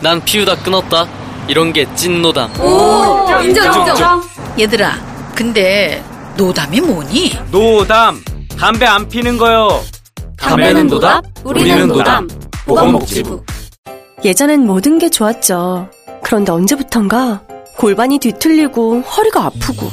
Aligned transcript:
난 0.00 0.22
피우다 0.24 0.56
끊었다. 0.56 1.06
이런 1.48 1.72
게 1.72 1.84
찐 1.94 2.22
노담. 2.22 2.50
오, 2.60 3.26
인정, 3.42 3.66
인정. 3.88 4.22
얘들아, 4.58 4.92
근데 5.34 6.02
노담이 6.36 6.80
뭐니? 6.80 7.38
노담. 7.50 8.22
담배 8.58 8.86
안 8.86 9.08
피는 9.08 9.36
거요. 9.38 9.82
담배는 10.36 10.86
노담, 10.86 11.22
우리는 11.44 11.88
노담. 11.88 12.28
보건복지부. 12.66 13.42
예전엔 14.24 14.66
모든 14.66 14.98
게 14.98 15.08
좋았죠. 15.08 15.88
그런데 16.22 16.52
언제부턴가 16.52 17.40
골반이 17.78 18.18
뒤틀리고 18.18 19.00
허리가 19.00 19.46
아프고 19.46 19.90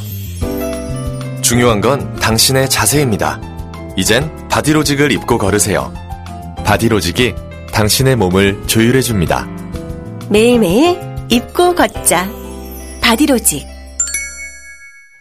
중요한 1.42 1.80
건 1.80 2.14
당신의 2.20 2.70
자세입니다. 2.70 3.40
이젠 3.96 4.30
바디로직을 4.50 5.12
입고 5.14 5.38
걸으세요. 5.38 5.94
바디로직이 6.66 7.34
당신의 7.72 8.18
몸을 8.18 8.62
조율해줍니다. 8.68 9.48
매일매일 10.30 11.00
입고 11.30 11.74
걷자. 11.76 12.30
바디로직. 13.02 13.66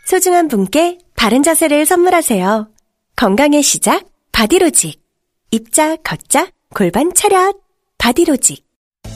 소중한 0.05 0.49
분께 0.49 0.99
바른 1.15 1.45
자세를 1.45 1.87
선물하세요. 1.87 2.69
건강의 3.15 3.63
시작, 3.63 4.05
바디로직. 4.33 5.01
입자, 5.53 5.97
걷자, 5.97 6.49
골반 6.75 7.15
차렷. 7.15 7.55
바디로직. 7.99 8.65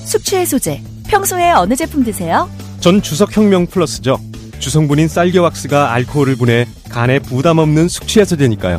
숙취해소제 0.04 0.80
평소에 1.08 1.50
어느 1.50 1.74
제품 1.74 2.04
드세요? 2.04 2.48
전 2.78 3.02
주석혁명 3.02 3.66
플러스죠. 3.66 4.18
주성분인 4.60 5.08
쌀겨왁스가 5.08 5.92
알코올을 5.92 6.36
분해 6.36 6.66
간에 6.88 7.18
부담 7.18 7.58
없는 7.58 7.88
숙취해소제니까요. 7.88 8.78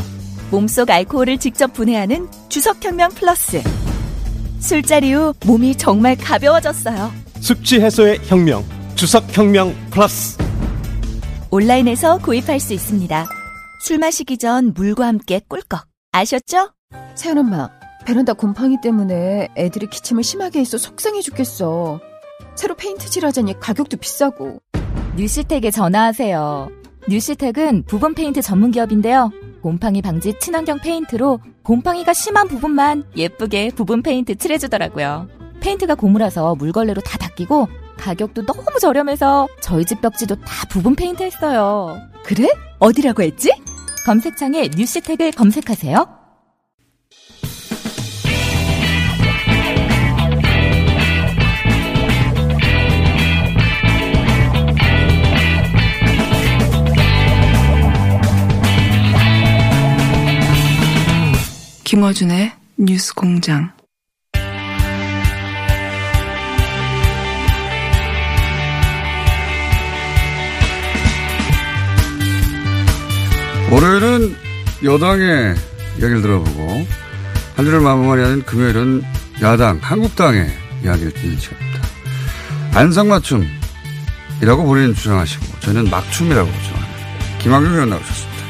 몸속 0.49 0.89
알코올을 0.89 1.37
직접 1.39 1.73
분해하는 1.73 2.27
주석혁명 2.49 3.11
플러스 3.11 3.61
술자리 4.61 5.11
후 5.13 5.33
몸이 5.45 5.75
정말 5.75 6.15
가벼워졌어요 6.15 7.11
숙취 7.39 7.81
해소의 7.81 8.19
혁명, 8.25 8.63
주석 8.95 9.25
혁명 9.35 9.73
플러스. 9.89 10.37
온라인에서 11.49 12.19
구입할 12.19 12.59
수 12.59 12.73
있습니다 12.73 13.25
술 13.81 13.97
마시기 13.97 14.37
전 14.37 14.73
물과 14.73 15.07
함께 15.07 15.41
꿀꺽 15.47 15.85
아셨죠? 16.11 16.71
세연 17.15 17.39
엄마, 17.39 17.69
베란다 18.05 18.33
곰팡이 18.33 18.77
때문에 18.81 19.49
애들이 19.57 19.87
기침을 19.87 20.23
심하게 20.23 20.59
해서 20.59 20.77
속상해 20.77 21.21
죽겠어. 21.21 21.99
새로 22.55 22.75
페인트칠 22.75 23.25
하자니 23.25 23.59
가격도 23.59 23.97
비싸고. 23.97 24.59
뉴시텍에 25.17 25.71
전화하세요 25.71 26.69
뉴시텍은 27.09 27.83
부분 27.87 28.13
페인트 28.13 28.41
전문 28.41 28.71
기업인데요 28.71 29.31
곰팡이 29.61 30.01
방지 30.01 30.33
친환경 30.39 30.79
페인트로 30.79 31.39
곰팡이가 31.63 32.13
심한 32.13 32.47
부분만 32.47 33.05
예쁘게 33.15 33.71
부분 33.75 34.01
페인트 34.01 34.35
칠해주더라고요 34.35 35.27
페인트가 35.61 35.95
고무라서 35.95 36.55
물걸레로 36.55 37.01
다 37.01 37.17
닦이고 37.17 37.67
가격도 37.97 38.45
너무 38.45 38.79
저렴해서 38.79 39.47
저희 39.61 39.85
집 39.85 40.01
벽지도 40.01 40.35
다 40.35 40.67
부분 40.69 40.95
페인트 40.95 41.23
했어요 41.23 41.97
그래? 42.23 42.49
어디라고 42.79 43.23
했지? 43.23 43.51
검색창에 44.05 44.69
뉴시텍을 44.75 45.31
검색하세요 45.31 46.20
김어준의 61.91 62.53
뉴스 62.77 63.13
공장. 63.13 63.69
월요일은 73.69 74.37
여당의 74.85 75.55
이야기를 75.99 76.21
들어보고 76.21 76.87
한 77.57 77.65
주를 77.65 77.81
마무리하는 77.81 78.43
금요일은 78.43 79.03
야당 79.41 79.77
한국당의 79.81 80.49
이야기를 80.85 81.11
듣는 81.11 81.37
시간입니다. 81.37 81.81
안성맞춤이라고 82.73 84.63
본인은 84.63 84.95
주장하시고 84.95 85.59
저는 85.59 85.89
막춤이라고 85.89 86.49
주장합니다. 86.49 87.37
김학용 87.39 87.73
의원 87.73 87.89
나오셨습니다. 87.89 88.40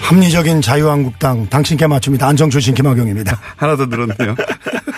합리적인 0.00 0.60
자유한국당 0.62 1.48
당신께 1.48 1.86
맞춥니다. 1.86 2.26
안정 2.26 2.50
출신 2.50 2.74
김학용입니다. 2.74 3.38
하나 3.56 3.76
더 3.76 3.86
늘었네요. 3.86 4.34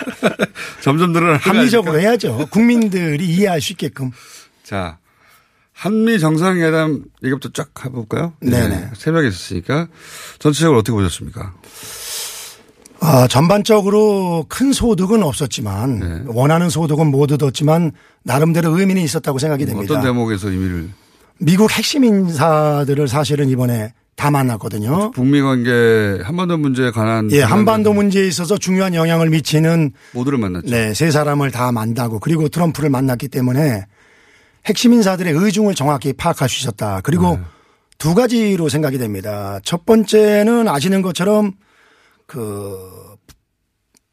점점 0.81 1.11
늘어나. 1.13 1.37
합리적으로 1.37 1.99
해야죠. 1.99 2.47
국민들이 2.49 3.25
이해할 3.25 3.61
수 3.61 3.73
있게끔. 3.73 4.11
자, 4.63 4.97
한미 5.73 6.19
정상회담 6.19 7.03
얘기부터 7.23 7.49
쫙 7.53 7.69
해볼까요? 7.85 8.33
네네. 8.41 8.91
새벽에 8.95 9.27
있었으니까 9.27 9.87
전체적으로 10.39 10.79
어떻게 10.79 10.93
보셨습니까? 10.93 11.53
아, 12.99 13.27
전반적으로 13.27 14.45
큰 14.47 14.71
소득은 14.71 15.23
없었지만 15.23 15.99
네. 15.99 16.21
원하는 16.27 16.69
소득은 16.69 17.07
못 17.07 17.31
얻었지만 17.33 17.91
나름대로 18.23 18.77
의미는 18.79 19.01
있었다고 19.01 19.39
생각이 19.39 19.65
됩니다. 19.65 19.93
어떤 19.93 20.03
대목에서 20.05 20.49
의미를? 20.49 20.89
미국 21.37 21.71
핵심 21.71 22.05
인사들을 22.05 23.07
사실은 23.09 23.49
이번에 23.49 23.93
다 24.15 24.29
만났거든요. 24.31 25.11
북미 25.11 25.41
관계 25.41 26.19
한반도 26.23 26.57
문제에 26.57 26.91
관한 26.91 27.31
예, 27.31 27.41
한반도 27.41 27.93
문제에 27.93 28.27
있어서 28.27 28.57
중요한 28.57 28.93
영향을 28.93 29.29
미치는 29.29 29.91
모두를 30.13 30.37
만났죠. 30.37 30.69
네, 30.69 30.93
세 30.93 31.11
사람을 31.11 31.51
다 31.51 31.71
만나고 31.71 32.19
그리고 32.19 32.47
트럼프를 32.47 32.89
만났기 32.89 33.27
때문에 33.27 33.85
핵심 34.65 34.93
인사들의 34.93 35.33
의중을 35.33 35.75
정확히 35.75 36.13
파악할 36.13 36.47
수 36.47 36.61
있었다. 36.61 37.01
그리고 37.03 37.37
네. 37.37 37.43
두 37.97 38.13
가지로 38.15 38.69
생각이 38.69 38.97
됩니다. 38.97 39.59
첫 39.63 39.85
번째는 39.85 40.67
아시는 40.67 41.01
것처럼 41.01 41.53
그 42.27 42.77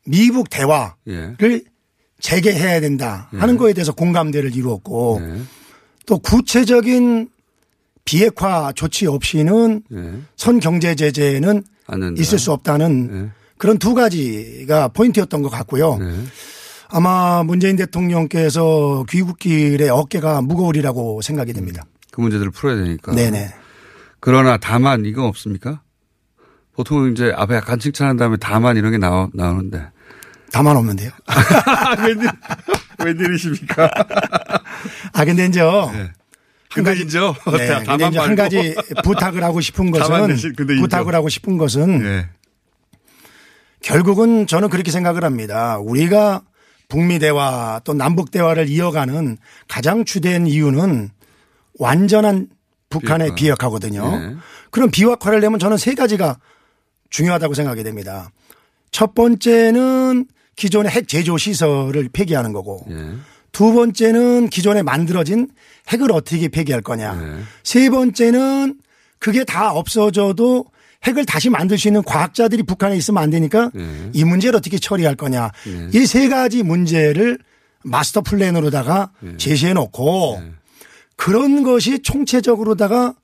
미북 0.06 0.48
대화를 0.50 0.92
예. 1.08 1.60
재개해야 2.20 2.80
된다 2.80 3.28
하는 3.32 3.54
예. 3.54 3.58
거에 3.58 3.72
대해서 3.72 3.92
공감대를 3.92 4.54
이루었고 4.56 5.20
네. 5.22 5.42
또 6.06 6.18
구체적인 6.18 7.28
비핵화 8.10 8.72
조치 8.74 9.06
없이는 9.06 9.82
네. 9.88 10.20
선 10.36 10.58
경제 10.58 10.96
제재는. 10.96 11.62
있을 12.18 12.38
수 12.38 12.52
없다는 12.52 13.10
네. 13.24 13.30
그런 13.56 13.78
두 13.78 13.94
가지가 13.94 14.88
포인트였던 14.88 15.42
것 15.42 15.48
같고요. 15.48 15.96
네. 15.98 16.24
아마 16.88 17.44
문재인 17.44 17.76
대통령께서 17.76 19.04
귀국길에 19.08 19.88
어깨가 19.88 20.42
무거우리라고 20.42 21.20
생각이 21.22 21.52
됩니다. 21.52 21.84
그 22.10 22.20
문제들을 22.20 22.50
풀어야 22.50 22.76
되니까. 22.82 23.12
네네. 23.12 23.54
그러나 24.18 24.56
다만 24.56 25.04
이거 25.04 25.26
없습니까? 25.26 25.82
보통 26.74 27.12
이제 27.12 27.32
앞에 27.36 27.54
약간 27.56 27.78
칭찬한 27.78 28.16
다음에 28.16 28.36
다만 28.40 28.76
이런 28.76 28.90
게 28.90 28.98
나오, 28.98 29.28
나오는데. 29.34 29.88
다만 30.52 30.76
없는데요. 30.76 31.10
웬일, 32.06 32.28
웬일이십니까? 33.04 33.90
아, 35.12 35.24
근데 35.24 35.46
이제 35.46 35.60
네. 35.62 36.10
한 36.70 36.84
가지, 36.84 37.08
죠 37.08 37.34
네, 37.56 37.82
근데 37.84 38.06
이제 38.08 38.18
한 38.18 38.36
가지 38.36 38.74
부탁을 39.02 39.42
하고 39.42 39.60
싶은 39.60 39.90
것은. 39.92 40.36
부탁을 40.80 41.14
하고 41.14 41.28
싶은 41.28 41.58
것은 41.58 41.98
네. 42.02 42.28
결국은 43.82 44.46
저는 44.46 44.68
그렇게 44.68 44.90
생각을 44.90 45.24
합니다. 45.24 45.78
우리가 45.78 46.42
북미 46.88 47.18
대화 47.18 47.80
또 47.84 47.92
남북 47.94 48.30
대화를 48.30 48.68
이어가는 48.68 49.36
가장 49.68 50.04
주된 50.04 50.46
이유는 50.46 51.10
완전한 51.78 52.48
북한의 52.88 53.28
비핵화. 53.28 53.34
비핵화거든요. 53.56 54.18
네. 54.18 54.36
그럼 54.70 54.90
비핵화를 54.90 55.40
내면 55.40 55.58
저는 55.58 55.76
세 55.76 55.94
가지가 55.94 56.38
중요하다고 57.10 57.54
생각이 57.54 57.82
됩니다. 57.82 58.30
첫 58.92 59.14
번째는 59.14 60.26
기존의 60.56 60.92
핵 60.92 61.08
제조 61.08 61.36
시설을 61.38 62.10
폐기하는 62.12 62.52
거고 62.52 62.84
예. 62.90 63.14
두 63.52 63.72
번째는 63.72 64.48
기존에 64.48 64.82
만들어진 64.82 65.48
핵을 65.88 66.12
어떻게 66.12 66.48
폐기할 66.48 66.82
거냐. 66.82 67.14
네. 67.14 67.42
세 67.62 67.90
번째는 67.90 68.78
그게 69.18 69.44
다 69.44 69.72
없어져도 69.72 70.66
핵을 71.04 71.24
다시 71.24 71.50
만들 71.50 71.78
수 71.78 71.88
있는 71.88 72.02
과학자들이 72.02 72.62
북한에 72.62 72.96
있으면 72.96 73.22
안 73.22 73.30
되니까 73.30 73.70
네. 73.74 74.10
이 74.12 74.24
문제를 74.24 74.56
어떻게 74.56 74.78
처리할 74.78 75.16
거냐. 75.16 75.50
네. 75.64 75.88
이세 75.92 76.28
가지 76.28 76.62
문제를 76.62 77.38
마스터 77.82 78.20
플랜으로다가 78.20 79.10
예. 79.24 79.36
제시해 79.38 79.72
놓고 79.72 80.42
그런 81.16 81.62
것이 81.62 82.00
총체적으로다가 82.00 83.14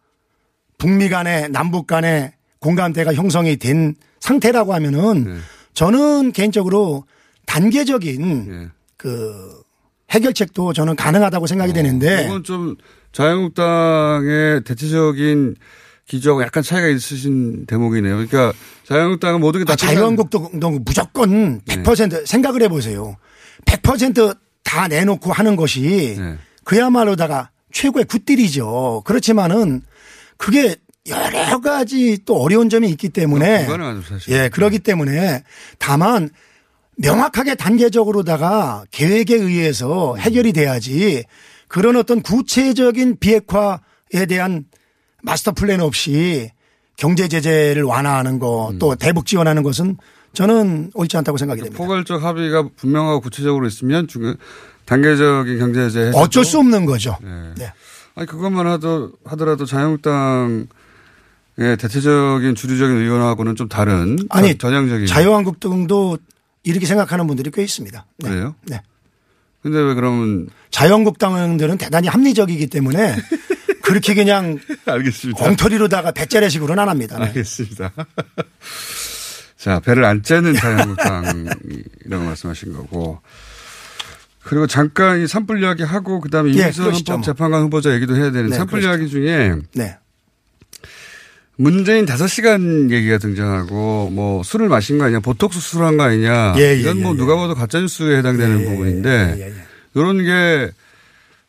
북미 0.78 1.08
간의 1.08 1.50
남북 1.50 1.86
간의 1.86 2.32
공감대가 2.58 3.12
형성이 3.14 3.56
된 3.56 3.94
상태라고 4.20 4.74
하면은 4.74 5.24
네. 5.24 5.36
저는 5.74 6.32
개인적으로 6.32 7.04
단계적인 7.44 8.46
예. 8.50 8.68
그 8.96 9.62
해결책도 10.10 10.72
저는 10.72 10.96
가능하다고 10.96 11.46
생각이 11.46 11.72
되는데 11.72 12.24
이건 12.24 12.44
좀 12.44 12.76
자유한국당의 13.12 14.62
대체적인 14.64 15.56
기조하고 16.06 16.42
약간 16.42 16.62
차이가 16.62 16.86
있으신 16.88 17.66
대목이네요. 17.66 18.14
그러니까 18.14 18.52
자유한국당은 18.84 19.40
모든 19.40 19.60
게다 19.60 19.72
아, 19.72 19.76
자유한국당도 19.76 20.70
무조건 20.80 21.60
100% 21.62 22.26
생각을 22.26 22.62
해보세요. 22.62 23.16
100%다 23.64 24.88
내놓고 24.88 25.32
하는 25.32 25.56
것이 25.56 26.16
그야말로다가 26.64 27.50
최고의 27.72 28.04
굿딜이죠. 28.04 29.02
그렇지만은 29.04 29.82
그게 30.36 30.76
여러 31.08 31.60
가지 31.60 32.18
또 32.24 32.36
어려운 32.40 32.68
점이 32.68 32.88
있기 32.90 33.08
때문에 33.10 33.66
사실. 34.08 34.32
예, 34.32 34.48
그러기 34.48 34.80
때문에 34.80 35.42
다만 35.78 36.30
명확하게 36.96 37.54
단계적으로다가 37.54 38.84
계획에 38.90 39.34
의해서 39.34 40.16
해결이 40.16 40.52
돼야지 40.52 41.24
그런 41.68 41.96
어떤 41.96 42.22
구체적인 42.22 43.18
비핵화에 43.18 44.26
대한 44.28 44.64
마스터 45.22 45.52
플랜 45.52 45.80
없이 45.80 46.50
경제 46.96 47.28
제재를 47.28 47.82
완화하는 47.82 48.38
거또 48.38 48.94
대북 48.96 49.26
지원하는 49.26 49.62
것은 49.62 49.96
저는 50.32 50.90
옳지 50.94 51.16
않다고 51.16 51.38
생각이 51.38 51.62
됩니다. 51.62 51.76
포괄적 51.76 52.22
합의가 52.22 52.68
분명하고 52.76 53.20
구체적으로 53.20 53.66
있으면 53.66 54.06
중 54.06 54.36
단계적인 54.84 55.58
경제제 55.58 56.00
해제도 56.00 56.18
어쩔 56.18 56.44
수 56.44 56.58
없는 56.58 56.86
거죠. 56.86 57.16
네. 57.22 57.30
네. 57.56 57.72
아니 58.14 58.26
그것만 58.26 58.66
하도 58.66 59.12
하더라도 59.24 59.66
자유한국당의 59.66 60.66
대체적인 61.56 62.54
주류적인 62.54 62.96
의원하고는 62.96 63.56
좀 63.56 63.68
다른 63.68 64.18
아니 64.30 64.56
전향적인 64.56 65.06
자유한국당도 65.06 66.18
이렇게 66.66 66.84
생각하는 66.84 67.26
분들이 67.26 67.50
꽤 67.52 67.62
있습니다. 67.62 68.06
네. 68.18 68.28
그래요? 68.28 68.54
네. 68.64 68.80
근데 69.62 69.78
왜 69.78 69.94
그러면 69.94 70.48
자유한국당들은 70.70 71.78
대단히 71.78 72.08
합리적이기 72.08 72.66
때문에 72.66 73.16
그렇게 73.82 74.14
그냥 74.14 74.58
알겠습니다. 74.84 75.44
엉터리로다가 75.44 76.10
배짜레식으로는 76.10 76.82
안 76.82 76.88
합니다. 76.88 77.18
네. 77.18 77.26
알겠습니다. 77.26 77.92
자, 79.56 79.80
배를 79.80 80.04
안 80.04 80.22
째는 80.22 80.54
자유한국당이라고 80.54 82.24
말씀하신 82.24 82.72
거고. 82.72 83.20
그리고 84.42 84.66
잠깐 84.68 85.20
이 85.20 85.26
산불 85.26 85.62
이야기 85.62 85.82
하고 85.82 86.20
그다음에 86.20 86.50
예, 86.54 86.70
그러시죠, 86.70 87.12
헌법재판관 87.12 87.62
후보자 87.62 87.92
얘기도 87.94 88.14
해야 88.14 88.30
되는 88.30 88.50
네, 88.50 88.56
산불 88.56 88.80
그러시죠. 88.80 88.88
이야기 88.88 89.10
중에 89.10 89.56
네. 89.74 89.98
문재인 91.56 92.04
5시간 92.04 92.90
얘기가 92.90 93.18
등장하고 93.18 94.10
뭐 94.12 94.42
술을 94.42 94.68
마신 94.68 94.98
거 94.98 95.04
아니냐 95.04 95.20
보톡스 95.20 95.58
술한 95.60 95.96
거 95.96 96.04
아니냐 96.04 96.54
예, 96.58 96.62
예, 96.62 96.76
이건 96.76 97.02
뭐 97.02 97.12
예, 97.12 97.16
누가 97.16 97.36
봐도 97.36 97.54
가짜뉴스에 97.54 98.18
해당되는 98.18 98.64
부분인데 98.64 99.54
이런 99.94 100.22
게 100.22 100.70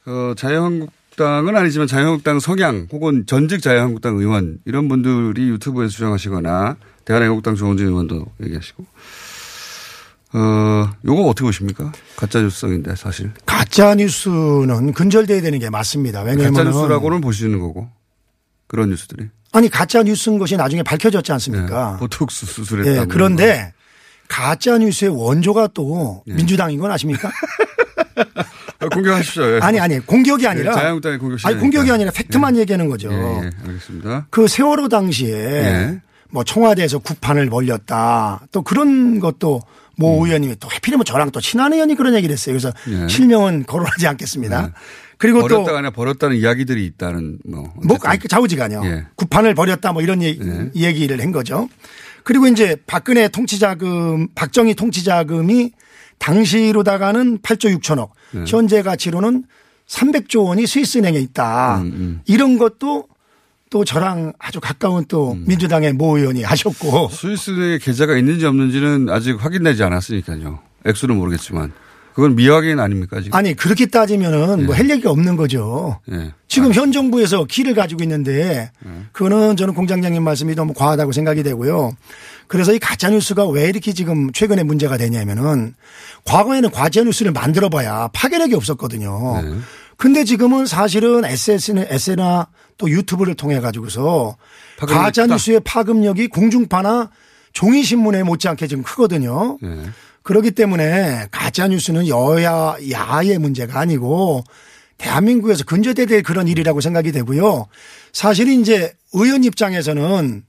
어, 0.05 0.33
자유한국당은 0.37 1.55
아니지만 1.57 1.87
자유한국당 1.87 2.39
성향 2.39 2.87
혹은 2.91 3.25
전직 3.25 3.61
자유한국당 3.61 4.17
의원 4.17 4.59
이런 4.65 4.87
분들이 4.87 5.49
유튜브에 5.49 5.87
주장하시거나 5.87 6.77
대한애국당 7.03 7.55
조원진 7.55 7.87
의원도 7.87 8.25
얘기하시고. 8.43 8.85
어 10.33 10.89
요거 11.05 11.23
어떻게 11.23 11.45
보십니까? 11.45 11.93
가짜뉴스성인데 12.17 12.95
사실. 12.95 13.31
가짜 13.45 13.95
뉴스는 13.95 14.91
근절돼야 14.93 15.41
되는 15.41 15.57
게 15.57 15.69
맞습니다. 15.69 16.21
왜냐하면 16.23 16.53
가짜뉴스라고는 16.53 17.21
보시는 17.21 17.59
거고. 17.59 17.89
그런 18.67 18.89
뉴스들이 18.89 19.29
아니 19.53 19.69
가짜 19.69 20.03
뉴스인 20.03 20.37
것이 20.37 20.57
나중에 20.57 20.83
밝혀졌지 20.83 21.31
않습니까? 21.33 21.93
네, 21.93 21.99
보톡스 21.99 22.45
수술했다. 22.45 22.91
예, 22.91 22.95
뭐 22.97 23.05
그런데 23.07 23.73
가짜 24.27 24.77
뉴스의 24.77 25.11
원조가 25.11 25.69
또 25.73 26.23
네. 26.27 26.35
민주당인 26.35 26.79
건 26.79 26.91
아십니까? 26.91 27.31
아, 28.79 28.89
공격하십시오. 28.89 29.55
예. 29.55 29.59
아니 29.61 29.79
아니 29.79 29.99
공격이 29.99 30.45
아니라 30.47 30.71
네, 30.71 30.75
자유한국당의 30.75 31.17
공격 31.19 31.45
아니 31.45 31.57
공격이 31.57 31.91
아니라 31.91 32.11
팩트만 32.11 32.57
얘기하는 32.57 32.89
거죠. 32.89 33.11
예, 33.11 33.15
예, 33.15 33.51
알겠습니다. 33.67 34.27
그 34.29 34.47
세월호 34.47 34.89
당시에 34.89 35.33
예. 35.33 36.01
뭐 36.29 36.43
청와대에서 36.43 36.99
구판을 36.99 37.49
벌렸다. 37.49 38.41
또 38.51 38.61
그런 38.61 39.19
것도 39.19 39.61
모 39.95 40.19
음. 40.19 40.25
의원님이 40.25 40.57
또 40.59 40.67
하필이면 40.67 41.05
저랑 41.05 41.31
또 41.31 41.41
친한 41.41 41.73
의원이 41.73 41.95
그런 41.95 42.13
얘기를 42.13 42.33
했어요. 42.33 42.53
그래서 42.53 42.71
예. 42.89 43.07
실명은 43.07 43.65
거론하지 43.65 44.07
않겠습니다. 44.07 44.73
그리고 45.17 45.41
또 45.41 45.47
버렸다가 45.47 45.77
아니라 45.79 45.91
버렸다는 45.91 46.37
이야기들이 46.37 46.85
있다는 46.85 47.39
뭐. 47.45 47.73
뭐, 47.83 47.97
아니, 48.03 48.19
그 48.19 48.27
좌우지간요. 48.27 48.81
예. 48.85 49.05
구판을 49.15 49.55
벌였다 49.55 49.91
뭐 49.93 50.01
이런 50.01 50.21
얘기, 50.21 50.39
얘기를 50.75 51.19
한 51.19 51.31
거죠. 51.31 51.69
그리고 52.23 52.47
이제 52.47 52.75
박근혜 52.87 53.27
통치자금, 53.27 54.27
박정희 54.35 54.75
통치자금이 54.75 55.71
당시로다가는 56.19 57.39
8조 57.39 57.79
6천억, 57.79 58.09
네. 58.31 58.43
현재 58.47 58.81
가치로는 58.81 59.45
300조 59.87 60.45
원이 60.45 60.67
스위스은행에 60.67 61.17
있다. 61.19 61.79
음, 61.81 62.21
이런 62.25 62.57
것도 62.57 63.07
또 63.69 63.85
저랑 63.85 64.33
아주 64.39 64.59
가까운 64.59 65.05
또 65.07 65.33
음. 65.33 65.45
민주당의 65.47 65.93
모 65.93 66.17
의원이 66.17 66.43
하셨고. 66.43 67.09
스위스에 67.09 67.79
계좌가 67.79 68.17
있는지 68.17 68.45
없는지는 68.45 69.09
아직 69.09 69.43
확인되지 69.43 69.83
않았으니까요. 69.83 70.59
액수는 70.85 71.15
모르겠지만. 71.15 71.71
그건 72.17 72.35
미확인 72.35 72.79
아닙니까 72.79 73.21
지금? 73.21 73.37
아니 73.37 73.53
그렇게 73.53 73.85
따지면은 73.85 74.65
뭐할 74.65 74.89
얘기가 74.89 75.11
없는 75.11 75.35
거죠. 75.35 75.99
예. 76.11 76.33
지금 76.47 76.73
현 76.73 76.91
정부에서 76.91 77.45
키를 77.45 77.75
가지고 77.75 78.01
있는데 78.01 78.71
그거는 79.11 79.55
저는 79.55 79.75
공장장님 79.75 80.23
말씀이 80.23 80.55
너무 80.55 80.73
과하다고 80.73 81.11
생각이 81.11 81.43
되고요. 81.43 81.91
그래서 82.47 82.73
이 82.73 82.79
가짜 82.79 83.11
뉴스가 83.11 83.45
왜 83.49 83.69
이렇게 83.69 83.93
지금 83.93 84.31
최근에 84.31 84.63
문제가 84.63 84.97
되냐면은 84.97 85.75
과거에는 86.23 86.71
가짜 86.71 87.03
뉴스를 87.03 87.33
만들어 87.33 87.69
봐야 87.69 88.09
파괴력이 88.13 88.55
없었거든요. 88.55 89.41
네. 89.43 89.53
근데 89.95 90.23
지금은 90.23 90.65
사실은 90.65 91.23
SNS나, 91.23 91.83
SNS나 91.87 92.47
또 92.79 92.89
유튜브를 92.89 93.35
통해 93.35 93.59
가지고서 93.59 94.37
가짜. 94.79 95.27
뉴스의 95.27 95.59
파급력이 95.59 96.29
공중파나 96.29 97.11
종이 97.53 97.83
신문에 97.83 98.23
못지않게 98.23 98.65
지금 98.65 98.83
크거든요. 98.83 99.59
예. 100.27 100.33
그렇기 100.33 100.51
때문에 100.51 101.27
가짜 101.31 101.67
뉴스는 101.67 102.07
여야 102.07 102.75
야의 102.91 103.37
문제가 103.39 103.79
아니고 103.79 104.43
대한민국에서 104.97 105.63
근절돼야 105.63 106.05
될 106.05 106.23
그런 106.23 106.47
일이라고 106.47 106.81
생각이 106.81 107.11
되고요. 107.11 107.67
사실 108.11 108.49
이제 108.49 108.93
의원 109.13 109.43
입장에서는 109.43 110.43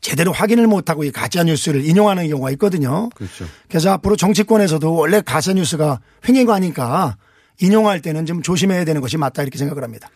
제대로 0.00 0.32
확인을 0.32 0.66
못하고 0.66 1.04
이 1.04 1.10
가짜 1.10 1.44
뉴스를 1.44 1.84
인용하는 1.84 2.28
경우가 2.28 2.50
있거든요. 2.52 3.10
그렇죠. 3.10 3.44
그래서 3.68 3.90
앞으로 3.92 4.16
정치권에서도 4.16 4.94
원래 4.94 5.20
가짜 5.20 5.52
뉴스가 5.52 6.00
횡행하니까 6.26 7.18
인용할 7.60 8.00
때는 8.00 8.24
좀 8.24 8.40
조심해야 8.40 8.86
되는 8.86 9.02
것이 9.02 9.18
맞다 9.18 9.42
이렇게 9.42 9.58
생각을 9.58 9.84
합니다. 9.84 10.08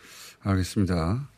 알겠습니다. 0.42 1.28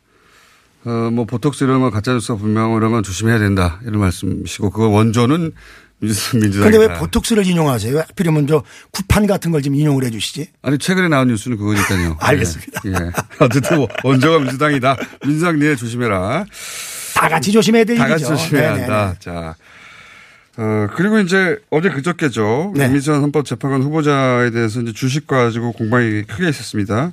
어, 0.87 1.11
뭐 1.11 1.25
보톡스 1.25 1.65
이런 1.65 1.81
건 1.81 1.91
가짜뉴스가 1.91 2.39
분명한 2.39 2.77
이런 2.77 2.93
건 2.93 3.03
조심해야 3.03 3.41
된다 3.41 3.81
이런 3.83 3.99
말씀이시고 3.99 4.71
그거 4.71 4.89
원조는 4.89 5.53
민주당. 6.01 6.69
그런데 6.71 6.79
왜 6.79 6.99
보톡스를 6.99 7.47
인용하세요? 7.47 7.99
하필이면 7.99 8.47
저 8.47 8.63
구판 8.91 9.27
같은 9.27 9.51
걸좀 9.51 9.75
인용을 9.75 10.05
해 10.05 10.11
주시지? 10.11 10.49
아니 10.63 10.79
최근에 10.79 11.09
나온 11.09 11.29
뉴스는 11.29 11.57
그거니까요. 11.57 12.17
알겠습니다. 12.21 12.83
예. 12.87 12.91
예. 12.91 13.11
어쨌든 13.39 13.87
원조가 14.05 14.41
민주당이다. 14.41 14.97
민주당 15.25 15.59
니네 15.59 15.77
조심해라. 15.77 16.45
다 17.15 17.29
같이 17.29 17.51
조심해야 17.51 17.85
될다 17.85 18.09
같이. 18.09 18.25
조심해야. 18.25 18.73
한다. 18.75 19.15
자. 19.19 19.55
어, 20.59 20.87
그리고 20.95 21.19
이제 21.19 21.59
어제 21.71 21.91
그저께죠. 21.91 22.73
네. 22.75 22.87
김미선 22.87 23.21
헌법재판관 23.23 23.83
후보자에 23.83 24.51
대해서 24.51 24.81
이제 24.81 24.93
주식 24.93 25.27
가지고 25.27 25.73
공방이 25.73 26.23
크게 26.25 26.49
있었습니다. 26.49 27.13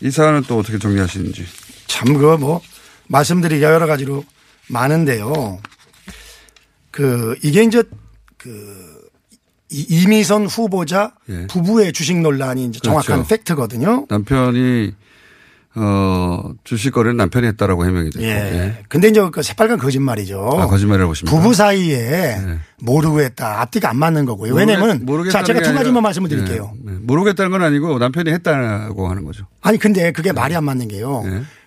이 0.00 0.10
사안은 0.10 0.44
또 0.48 0.58
어떻게 0.58 0.78
정리하시는지. 0.78 1.44
참, 1.86 2.14
그 2.14 2.36
뭐, 2.38 2.62
말씀드리기가 3.08 3.72
여러 3.72 3.86
가지로 3.86 4.24
많은데요. 4.68 5.60
그, 6.90 7.36
이게 7.42 7.62
이제 7.62 7.82
그, 8.42 9.10
이- 9.70 9.86
이미선 9.88 10.46
후보자 10.46 11.12
예. 11.28 11.46
부부의 11.46 11.92
주식 11.92 12.18
논란이 12.20 12.66
이제 12.66 12.80
정확한 12.82 13.16
그렇죠. 13.24 13.28
팩트거든요. 13.28 14.06
남편이 14.10 14.92
어, 15.74 16.52
주식 16.64 16.90
거래는 16.90 17.16
남편이 17.16 17.46
했다라고 17.46 17.86
해명이 17.86 18.10
됐고. 18.10 18.22
예. 18.26 18.28
예. 18.30 18.82
근데 18.88 19.08
이제 19.08 19.22
그 19.32 19.42
새빨간 19.42 19.78
거짓말이죠. 19.78 20.46
아, 20.58 20.66
거짓말이라고 20.66 21.10
보십니까? 21.12 21.34
부부 21.34 21.54
사이에 21.54 22.36
모르고 22.82 23.20
했다. 23.22 23.62
앞뒤가 23.62 23.88
안 23.88 23.96
맞는 23.96 24.26
거고요. 24.26 24.52
왜냐면 24.54 25.06
자, 25.30 25.42
제가 25.42 25.62
두게 25.62 25.74
가지만 25.74 26.02
말씀을 26.02 26.28
드릴게요. 26.28 26.72
네, 26.84 26.92
네. 26.92 26.98
모르겠다는 27.00 27.50
건 27.50 27.62
아니고 27.62 27.98
남편이 27.98 28.30
했다고 28.30 29.08
하는 29.08 29.24
거죠. 29.24 29.46
아니 29.62 29.78
근데 29.78 30.12
그게 30.12 30.32
말이 30.32 30.54
안 30.54 30.64
맞는 30.64 30.88
게요. 30.88 31.22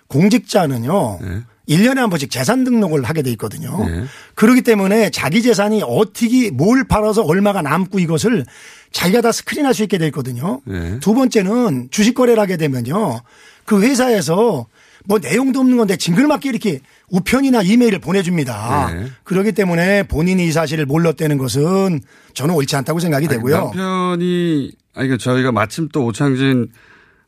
공직자는요. 0.06 1.18
네. 1.66 1.74
일 1.74 1.82
1년에 1.82 1.96
한 1.96 2.10
번씩 2.10 2.30
재산 2.30 2.64
등록을 2.64 3.04
하게 3.04 3.22
돼 3.22 3.30
있거든요. 3.32 3.84
네. 3.84 4.04
그렇기 4.34 4.62
때문에 4.62 5.10
자기 5.10 5.42
재산이 5.42 5.82
어떻게 5.84 6.50
뭘 6.50 6.84
팔아서 6.84 7.22
얼마가 7.22 7.62
남고 7.62 7.98
이것을 7.98 8.44
자기가 8.92 9.20
다 9.20 9.32
스크린할 9.32 9.74
수 9.74 9.82
있게 9.82 9.98
돼 9.98 10.06
있거든요. 10.06 10.60
네. 10.64 10.98
두 11.00 11.14
번째는 11.14 11.88
주식 11.90 12.14
거래를 12.14 12.40
하게 12.40 12.56
되면요. 12.56 13.20
그 13.64 13.82
회사에서 13.82 14.66
뭐 15.04 15.18
내용도 15.18 15.60
없는 15.60 15.76
건데 15.76 15.96
징글맞게 15.96 16.48
이렇게 16.48 16.80
우편이나 17.10 17.62
이메일을 17.62 18.00
보내줍니다. 18.00 18.92
네. 18.92 19.06
그렇기 19.24 19.52
때문에 19.52 20.04
본인이 20.04 20.46
이 20.46 20.52
사실을 20.52 20.86
몰랐다는 20.86 21.38
것은 21.38 22.00
저는 22.34 22.54
옳지 22.54 22.74
않다고 22.76 22.98
생각이 23.00 23.26
아니, 23.26 23.36
되고요. 23.36 23.72
남편이 23.74 24.72
아니 24.94 25.08
그 25.08 25.18
저희가 25.18 25.52
마침 25.52 25.88
또 25.92 26.04
오창진 26.06 26.68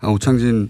아 0.01 0.09
오창진 0.09 0.69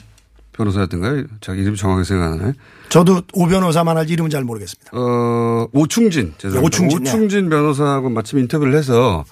변호사였던가요? 0.59 1.25
자기 1.41 1.63
이름 1.63 1.75
정확히 1.77 2.05
생각 2.05 2.33
안 2.33 2.39
나요? 2.39 2.53
저도 2.91 3.23
오 3.33 3.47
변호사만 3.47 3.97
할 3.97 4.11
이름은 4.11 4.29
잘 4.31 4.43
모르겠습니다. 4.45 4.91
어 4.93 5.69
오충진 5.73 6.35
죄송합니다. 6.37 6.67
오충진, 6.67 7.03
네. 7.05 7.11
오충진 7.11 7.49
변호사하고 7.49 8.11
마침 8.11 8.39
인터뷰를 8.41 8.75
해서 8.75 9.25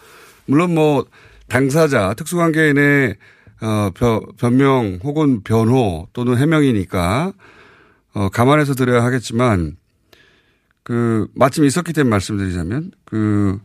물론 0.46 0.74
뭐 0.74 1.04
당사자 1.48 2.14
특수관계인의 2.14 3.16
어 3.60 3.90
변- 3.94 4.20
변명 4.38 4.98
혹은 5.02 5.42
변호 5.42 6.06
또는 6.12 6.38
해명이니까 6.38 7.32
어 8.14 8.28
감안해서 8.28 8.74
드려야 8.74 9.02
하겠지만 9.04 9.76
그 10.82 11.26
마침 11.34 11.64
있었기 11.64 11.92
때문에 11.92 12.10
말씀드리자면 12.10 12.92
그 13.04 13.58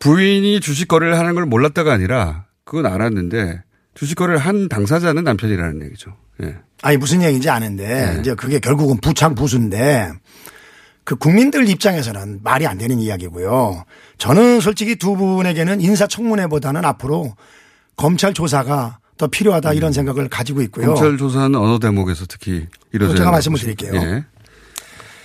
부인이 0.00 0.58
주식 0.60 0.88
거래를 0.88 1.16
하는 1.18 1.34
걸 1.34 1.46
몰랐다가 1.46 1.92
아니라 1.92 2.46
그건 2.64 2.86
알았는데 2.86 3.62
주식 3.94 4.16
거래를 4.16 4.38
한 4.38 4.68
당사자는 4.68 5.22
남편이라는 5.22 5.82
얘기죠. 5.86 6.16
예. 6.42 6.56
아니 6.82 6.96
무슨 6.96 7.22
얘기인지 7.22 7.48
아는데 7.48 8.12
네. 8.12 8.20
이제 8.20 8.34
그게 8.34 8.58
결국은 8.58 8.98
부창 8.98 9.34
부수인데 9.34 10.10
그 11.04 11.16
국민들 11.16 11.68
입장에서는 11.68 12.40
말이 12.42 12.66
안 12.66 12.78
되는 12.78 12.98
이야기고요. 12.98 13.84
저는 14.18 14.60
솔직히 14.60 14.96
두 14.96 15.16
분에게는 15.16 15.80
인사청문회보다는 15.80 16.84
앞으로 16.84 17.34
검찰 17.96 18.34
조사가 18.34 18.98
더 19.18 19.26
필요하다 19.26 19.74
이런 19.74 19.92
생각을 19.92 20.28
가지고 20.28 20.62
있고요. 20.62 20.86
검찰 20.86 21.16
조사는 21.16 21.54
어느 21.54 21.78
대목에서 21.78 22.26
특히 22.28 22.66
이루어져야 22.92 23.18
제가 23.18 23.30
말씀을? 23.30 23.58
드릴게요. 23.58 23.92
예. 23.94 24.24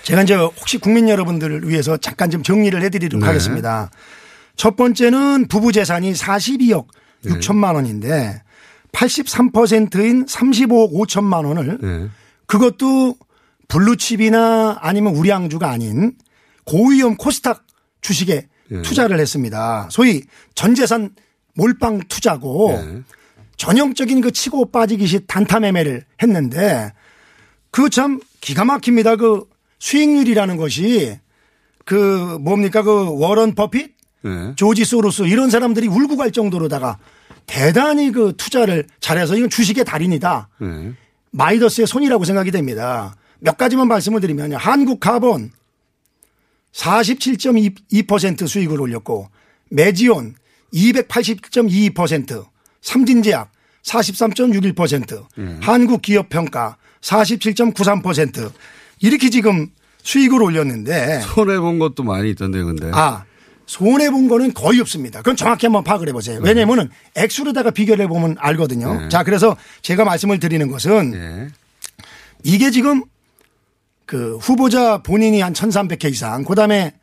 제가 0.03 0.24
이제 0.24 0.36
혹시 0.36 0.77
국민 0.77 1.09
여러분들을 1.09 1.67
위해서 1.67 1.97
잠깐 1.97 2.29
좀 2.29 2.43
정리를 2.43 2.79
해드리도록 2.81 3.21
네. 3.21 3.27
하겠습니다. 3.27 3.89
첫 4.55 4.75
번째는 4.75 5.47
부부 5.47 5.71
재산이 5.71 6.13
42억 6.13 6.88
네. 7.24 7.33
6천만 7.33 7.75
원인데 7.75 8.41
83%인 8.98 10.25
35억 10.25 10.92
5천만 10.94 11.46
원을 11.46 11.77
네. 11.80 12.10
그것도 12.48 13.16
블루칩이나 13.68 14.77
아니면 14.82 15.16
우량주가 15.16 15.70
아닌 15.70 16.13
고위험 16.66 17.16
코스닥 17.16 17.63
주식에 18.01 18.48
네. 18.70 18.82
투자를 18.82 19.20
했습니다. 19.20 19.88
소위 19.92 20.24
전재산 20.56 21.12
몰빵 21.54 22.01
투자고 22.08 22.82
네. 22.84 23.01
전형적인 23.58 24.22
그 24.22 24.32
치고 24.32 24.72
빠지기식 24.72 25.27
단타 25.27 25.60
매매를 25.60 26.04
했는데 26.22 26.92
그 27.72 27.89
참 27.89 28.20
기가 28.42 28.66
막힙니다. 28.66 29.18
그 29.18 29.46
수익률이라는 29.80 30.58
것이 30.58 31.20
그 31.86 32.38
뭡니까 32.42 32.82
그 32.82 33.18
워런 33.20 33.54
버핏, 33.54 33.96
네. 34.24 34.54
조지 34.56 34.86
소로스 34.86 35.24
이런 35.24 35.50
사람들이 35.50 35.88
울고 35.88 36.18
갈 36.18 36.32
정도로다가 36.32 36.98
대단히 37.48 38.12
그 38.12 38.34
투자를 38.38 38.86
잘해서 39.00 39.36
이건 39.36 39.50
주식의 39.50 39.86
달인이다. 39.86 40.50
네. 40.60 40.94
마이더스의 41.32 41.88
손이라고 41.88 42.24
생각이 42.24 42.51
됩니다. 42.51 43.16
몇 43.39 43.58
가지만 43.58 43.88
말씀을 43.88 44.22
드리면 44.22 44.54
한국 44.54 45.00
카본 45.00 45.51
47.2% 46.74 48.48
수익을 48.48 48.80
올렸고 48.80 49.30
메지온 49.70 50.36
280.22%, 50.74 52.46
삼진제약 52.82 53.51
43.61%, 53.84 55.25
음. 55.38 55.60
한국기업평가 55.62 56.77
47.93% 57.01 58.51
이렇게 59.00 59.30
지금 59.30 59.70
수익을 60.04 60.42
올렸는데 60.42 61.22
손해 61.22 61.60
본 61.60 61.80
것도 61.80 62.04
많이 62.04 62.30
있던데요, 62.32 62.66
근데. 62.66 62.92
아 62.94 63.24
손해 63.67 64.09
본 64.09 64.27
거는 64.27 64.53
거의 64.53 64.79
없습니다. 64.79 65.19
그건 65.19 65.36
정확히 65.36 65.65
한번 65.67 65.83
파악을 65.83 66.07
해보세요. 66.07 66.39
왜냐면은 66.41 66.89
액수로다가 67.15 67.71
비교를 67.71 68.05
해보면 68.05 68.38
알거든요. 68.39 69.01
네. 69.01 69.09
자 69.09 69.24
그래서 69.24 69.55
제가 69.81 70.05
말씀을 70.05 70.39
드리는 70.39 70.71
것은 70.71 71.13
예. 71.13 71.47
이게 72.43 72.71
지금 72.71 73.03
그 74.05 74.38
후보자 74.38 75.03
본인이 75.03 75.41
한 75.41 75.51
1,300회 75.51 76.09
이상, 76.09 76.45
그 76.45 76.55
다음에 76.55 76.93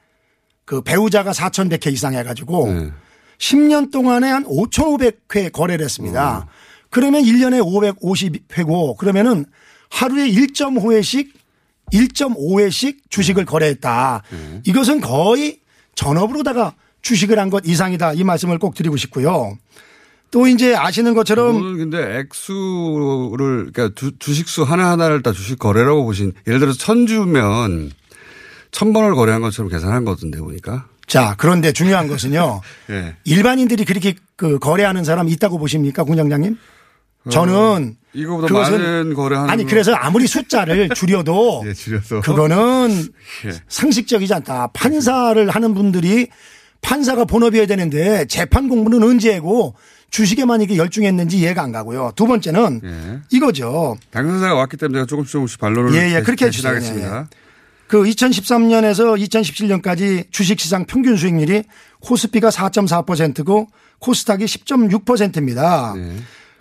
그 0.65 0.81
배우자가 0.81 1.33
4,100회 1.33 1.93
이상 1.93 2.15
해가지고 2.15 2.73
네. 2.73 2.91
10년 3.37 3.93
동안에 3.93 4.27
한 4.27 4.45
5,500회 4.45 5.53
거래를 5.53 5.85
했습니다. 5.85 6.47
그러면 6.89 7.25
1년에 7.25 7.61
550회고 8.01 8.97
그러면은 8.97 9.45
하루에 9.91 10.31
1.5회씩 10.31 11.31
1.5회씩 11.93 13.01
주식을 13.11 13.45
거래했다. 13.45 14.23
이것은 14.65 15.03
거의 15.03 15.59
전업으로다가 15.95 16.75
주식을 17.03 17.39
한 17.39 17.51
것 17.51 17.63
이상이다. 17.67 18.15
이 18.15 18.25
말씀을 18.25 18.59
꼭 18.59 18.75
드리고 18.75 18.97
싶고요. 18.97 19.59
또 20.31 20.47
이제 20.49 20.75
아시는 20.75 21.15
것처럼 21.15 21.77
근데 21.77 22.19
액수를 22.19 23.71
그러니까 23.73 23.91
주, 23.95 24.13
주식수 24.19 24.63
하나 24.65 24.91
하나를 24.91 25.23
다 25.23 25.33
주식 25.33 25.59
거래라고 25.59 26.05
보신 26.05 26.33
예를 26.47 26.59
들어서 26.61 26.79
천 26.79 27.07
주면 27.07 27.93
천 28.73 28.93
번을 28.93 29.15
거래한 29.15 29.41
것처럼 29.43 29.71
계산한 29.71 30.05
거던데 30.05 30.41
보니까. 30.41 30.87
자, 31.07 31.35
그런데 31.39 31.71
중요한 31.73 32.09
것은요. 32.09 32.61
예. 32.91 33.15
일반인들이 33.25 33.85
그렇게 33.85 34.15
그 34.37 34.59
거래하는 34.59 35.05
사람 35.05 35.29
있다고 35.29 35.59
보십니까, 35.59 36.03
공장장님? 36.03 36.57
저는 37.31 37.55
어, 37.55 38.09
이거보다 38.13 38.49
그것은- 38.49 38.71
많은 38.73 39.15
거래하는 39.15 39.51
아니 39.51 39.65
거- 39.65 39.71
그래서 39.71 39.93
아무리 39.95 40.27
숫자를 40.27 40.89
줄여도 40.95 41.65
예, 41.67 41.73
줄여서 41.73 42.21
그거는 42.21 43.09
예. 43.47 43.53
상식적이지 43.69 44.33
않다. 44.35 44.69
판사를 44.75 45.49
하는 45.51 45.75
분들이 45.75 46.29
판사가 46.83 47.25
본업이어야 47.25 47.67
되는데 47.67 48.27
재판 48.27 48.69
공부는 48.69 49.03
언제 49.03 49.35
하고 49.35 49.75
주식에만 50.11 50.61
이게 50.61 50.77
열중했는지 50.77 51.39
이해가 51.39 51.63
안 51.63 51.73
가고요. 51.73 52.13
두 52.15 52.27
번째는 52.27 52.81
예. 52.85 53.19
이거죠. 53.31 53.97
당사자가 54.11 54.55
왔기 54.55 54.77
때문에 54.77 54.99
제가 54.99 55.07
조금씩 55.07 55.33
조금씩 55.33 55.59
반론을 55.61 55.95
예, 55.95 56.11
예. 56.11 56.15
대- 56.19 56.23
그렇게 56.23 56.47
해주세요. 56.47 56.75
대신하겠습니다. 56.75 57.31
그 57.89 58.03
2013년에서 58.05 59.19
2017년까지 59.29 60.31
주식시장 60.31 60.85
평균 60.87 61.17
수익률이 61.17 61.65
코스피가 62.01 62.51
4.4%고 62.51 63.69
코스닥이 63.99 64.45
10.6%입니다. 64.45 65.95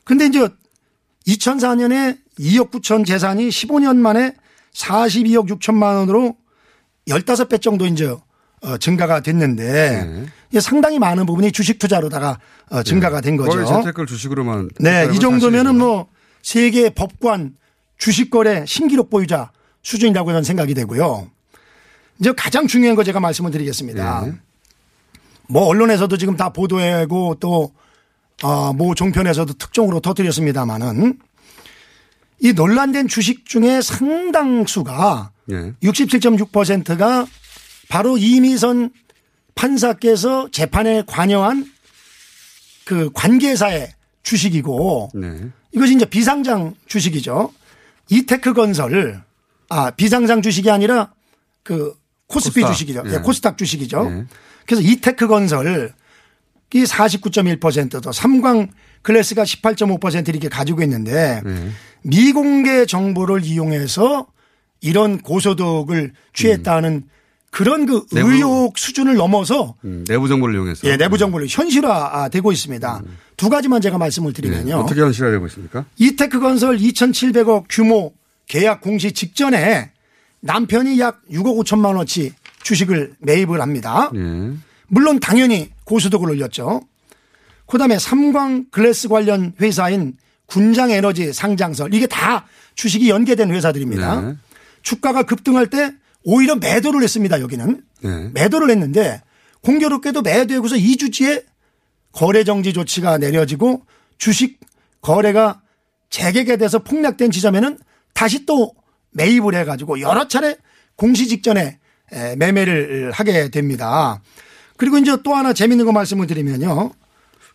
네. 0.04 0.06
근데 0.06 0.26
이제 0.26 0.48
2004년에 1.28 2.18
2억 2.40 2.72
9천 2.72 3.06
재산이 3.06 3.50
15년 3.50 3.98
만에 3.98 4.36
42억 4.74 5.50
6천만 5.50 5.96
원으로 5.98 6.36
15배 7.08 7.62
정도 7.62 7.86
이제 7.86 8.16
어, 8.62 8.78
증가가 8.78 9.20
됐는데 9.20 10.26
이게 10.50 10.60
상당히 10.60 11.00
많은 11.00 11.26
부분이 11.26 11.52
주식 11.52 11.80
투자로다가 11.80 12.40
어, 12.70 12.84
증가가 12.84 13.22
된 13.22 13.38
거죠. 13.38 13.52
거의 13.52 13.68
재테크를 13.68 14.08
주식으로만. 14.08 14.70
네, 14.80 15.10
이. 15.14 15.20
정도면은 15.20 15.78
뭐 15.78 16.08
세계 16.42 16.90
법관 16.90 17.56
주식거래 17.98 18.66
신기록 18.66 19.10
보유자 19.10 19.52
수준이라고 19.84 20.30
저는 20.30 20.44
생각이 20.44 20.74
되고요. 20.74 21.30
이제 22.20 22.34
가장 22.36 22.68
중요한 22.68 22.96
거 22.96 23.04
제가 23.04 23.20
말씀을 23.20 23.52
드리겠습니다. 23.52 24.26
네. 24.26 24.34
뭐 25.50 25.66
언론에서도 25.66 26.16
지금 26.18 26.38
다 26.38 26.50
보도하고 26.50 27.36
또 27.40 27.74
어, 28.42 28.74
모 28.74 28.96
종편에서도 28.96 29.54
특종으로 29.54 30.00
터뜨렸습니다마는 30.00 31.20
이 32.40 32.54
논란된 32.54 33.08
주식 33.08 33.46
중에 33.46 33.82
상당수가 33.82 35.32
예. 35.52 35.74
67.6%가 35.84 37.26
바로 37.90 38.18
이미선 38.18 38.92
판사께서 39.56 40.50
재판에 40.52 41.04
관여한 41.06 41.72
그 42.86 43.12
관계사의 43.14 43.94
주식이고 44.24 45.12
네. 45.14 45.48
이것이 45.72 45.96
이제 45.96 46.06
비상장 46.06 46.76
주식이죠. 46.88 47.54
이테크 48.10 48.54
건설 48.54 49.24
아 49.70 49.92
비상장 49.92 50.42
주식이 50.42 50.70
아니라 50.70 51.14
그 51.64 51.94
코스피 52.28 52.62
코스닥. 52.62 52.74
주식이죠. 52.74 53.04
예. 53.06 53.14
예, 53.14 53.18
코스닥 53.20 53.58
주식이죠. 53.58 54.10
네. 54.10 54.26
그래서 54.66 54.82
이테크 54.82 55.28
건설 55.28 55.94
이 56.74 56.84
49.1%또 56.84 58.12
삼광 58.12 58.70
글래스가 59.02 59.44
18.5% 59.44 60.30
이렇게 60.30 60.50
가지고 60.50 60.82
있는데 60.84 61.42
네. 61.46 61.70
미공개 62.04 62.86
정보를 62.86 63.44
이용해서 63.44 64.28
이런 64.82 65.20
고소득을 65.20 66.14
취했다는 66.34 67.04
그런 67.52 67.86
그 67.86 67.98
음. 67.98 68.06
내부- 68.12 68.32
의혹 68.32 68.78
수준을 68.80 69.16
넘어서 69.16 69.76
음, 69.86 70.04
내부 70.08 70.28
정보를 70.28 70.56
이용해서. 70.56 70.88
예, 70.88 70.98
내부 70.98 71.18
정보를 71.20 71.46
현실화되고 71.48 72.52
있습니다. 72.52 73.02
두 73.38 73.50
가지만 73.50 73.80
제가 73.82 73.98
말씀을 74.00 74.34
네. 74.34 74.42
드리면요. 74.42 74.78
어떻게 74.78 75.02
현실화되고 75.02 75.46
있습니까? 75.48 75.86
이테크 75.98 76.40
건설 76.40 76.78
2,700억 76.78 77.66
규모 77.70 78.14
계약 78.48 78.82
공시 78.82 79.12
직전에 79.12 79.92
남편이 80.40 81.00
약 81.00 81.22
6억 81.32 81.64
5천만 81.64 81.86
원어치 81.88 82.34
주식을 82.64 83.14
매입을 83.20 83.62
합니다. 83.62 84.10
예. 84.16 84.52
물론 84.88 85.20
당연히 85.20 85.70
고소득을 85.86 86.30
올렸죠. 86.30 86.82
그 87.66 87.78
다음에 87.78 87.98
삼광 87.98 88.66
글래스 88.72 89.08
관련 89.08 89.54
회사인 89.62 90.18
군장 90.46 90.92
에너지 90.92 91.32
상장설 91.34 91.94
이게 91.94 92.08
다 92.08 92.46
주식이 92.76 93.10
연계된 93.10 93.52
회사들입니다. 93.52 94.22
네. 94.22 94.36
주가가 94.82 95.24
급등할 95.24 95.68
때 95.70 95.94
오히려 96.24 96.56
매도를 96.56 97.02
했습니다. 97.02 97.40
여기는 97.42 97.82
네. 98.02 98.30
매도를 98.34 98.70
했는데 98.70 99.22
공교롭게도 99.62 100.22
매도하고서 100.22 100.76
2주치에 100.76 101.46
거래 102.12 102.44
정지 102.44 102.74
조치가 102.74 103.18
내려지고 103.18 103.86
주식 104.18 104.60
거래가 105.02 105.62
재개가 106.10 106.58
돼서 106.58 106.80
폭락된 106.80 107.32
지점에는 107.32 107.80
다시 108.14 108.46
또 108.46 108.74
매입을 109.12 109.56
해가지고 109.56 110.00
여러 110.00 110.28
차례 110.28 110.56
공시 110.96 111.28
직전에 111.28 111.80
에, 112.12 112.36
매매를 112.36 113.12
하게 113.12 113.50
됩니다. 113.50 114.22
그리고 114.84 114.98
이제 114.98 115.16
또 115.24 115.34
하나 115.34 115.54
재밌는 115.54 115.86
거 115.86 115.94
말씀을 115.94 116.28
드리면요. 116.28 116.92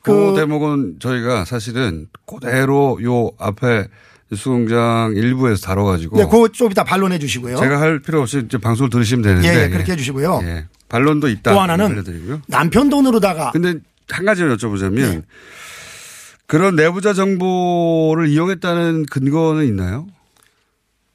그, 0.01 0.33
그 0.33 0.35
대목은 0.35 0.97
저희가 0.99 1.45
사실은 1.45 2.07
그대로 2.27 2.99
요 3.03 3.31
앞에 3.39 3.87
뉴스공장 4.33 5.13
일부에서 5.15 5.67
다뤄가지고 5.67 6.17
네, 6.17 6.25
그거 6.25 6.49
좀 6.49 6.71
이따 6.71 6.85
반론해 6.85 7.19
주시고요. 7.19 7.59
제가 7.59 7.83
할 7.83 8.01
필요 8.01 8.23
없이 8.23 8.41
이제 8.47 8.57
방송을 8.57 8.89
들으시면 8.89 9.23
되는데 9.23 9.47
예, 9.47 9.65
예, 9.65 9.69
그렇게 9.69 9.93
해주시고요. 9.93 10.41
예. 10.45 10.69
반론도 10.89 11.29
있다. 11.29 11.53
또 11.53 11.61
하나는 11.61 11.85
알려드리고요. 11.85 12.41
남편 12.47 12.89
돈으로다가 12.89 13.51
근데 13.51 13.75
한 14.09 14.25
가지만 14.25 14.57
여쭤보자면 14.57 14.95
네. 14.95 15.23
그런 16.47 16.77
내부자 16.77 17.13
정보를 17.13 18.29
이용했다는 18.29 19.05
근거는 19.05 19.67
있나요? 19.67 20.07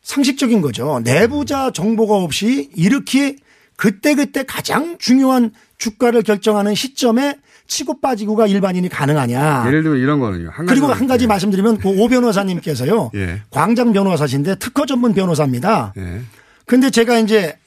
상식적인 0.03 0.61
거죠. 0.61 1.01
내부자 1.03 1.71
정보가 1.71 2.17
없이 2.17 2.69
이렇게 2.75 3.37
그때그때 3.77 4.43
가장 4.43 4.97
중요한 4.99 5.51
주가를 5.83 6.23
결정하는 6.23 6.75
시점에 6.75 7.35
치고 7.67 7.99
빠지고가 7.99 8.47
일반인이 8.47 8.87
가능하냐. 8.87 9.65
예를 9.67 9.83
들면 9.83 9.99
이런 9.99 10.19
거는요. 10.21 10.49
한 10.53 10.65
그리고 10.65 10.87
한 10.87 11.07
가지 11.07 11.27
말씀드리면 11.27 11.79
그 11.79 11.89
오 11.89 12.07
변호사님께서요. 12.07 13.11
예. 13.15 13.41
광장 13.49 13.91
변호사신데 13.91 14.55
특허 14.55 14.85
전문 14.85 15.13
변호사입니다. 15.13 15.93
예. 15.97 16.21
근데 16.65 16.89
제가 16.89 17.19
이제 17.19 17.57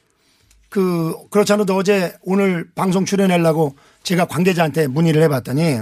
그 0.70 1.14
그렇지 1.30 1.52
않아도 1.52 1.76
어제 1.76 2.14
오늘 2.22 2.66
방송 2.74 3.04
출연하려고 3.04 3.76
제가 4.02 4.24
관계자한테 4.26 4.86
문의를 4.86 5.22
해봤더니 5.24 5.80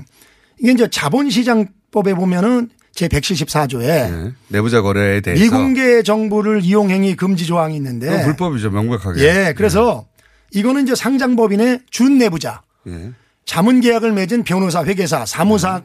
이게 0.58 0.72
이제 0.72 0.88
자본시장법에 0.90 2.14
보면은 2.14 2.68
제 2.92 3.06
174조에 3.08 3.82
예. 3.84 4.32
내부자 4.48 4.82
거래에 4.82 5.20
대해서 5.20 5.42
미공개 5.42 6.02
정보를 6.02 6.62
이용 6.64 6.90
행위 6.90 7.14
금지 7.14 7.46
조항이 7.46 7.76
있는데 7.76 8.24
불법이죠. 8.24 8.70
명백하게. 8.70 9.22
예, 9.22 9.54
그래서 9.56 10.06
이거는 10.52 10.84
이제 10.84 10.94
상장법인의 10.94 11.80
준 11.90 12.18
내부자. 12.18 12.62
예. 12.86 13.12
자문 13.44 13.80
계약을 13.80 14.12
맺은 14.12 14.44
변호사, 14.44 14.84
회계사, 14.84 15.26
사무사, 15.26 15.82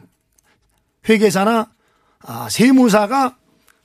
회계사나 1.08 1.70
아, 2.22 2.48
세무사가 2.50 3.36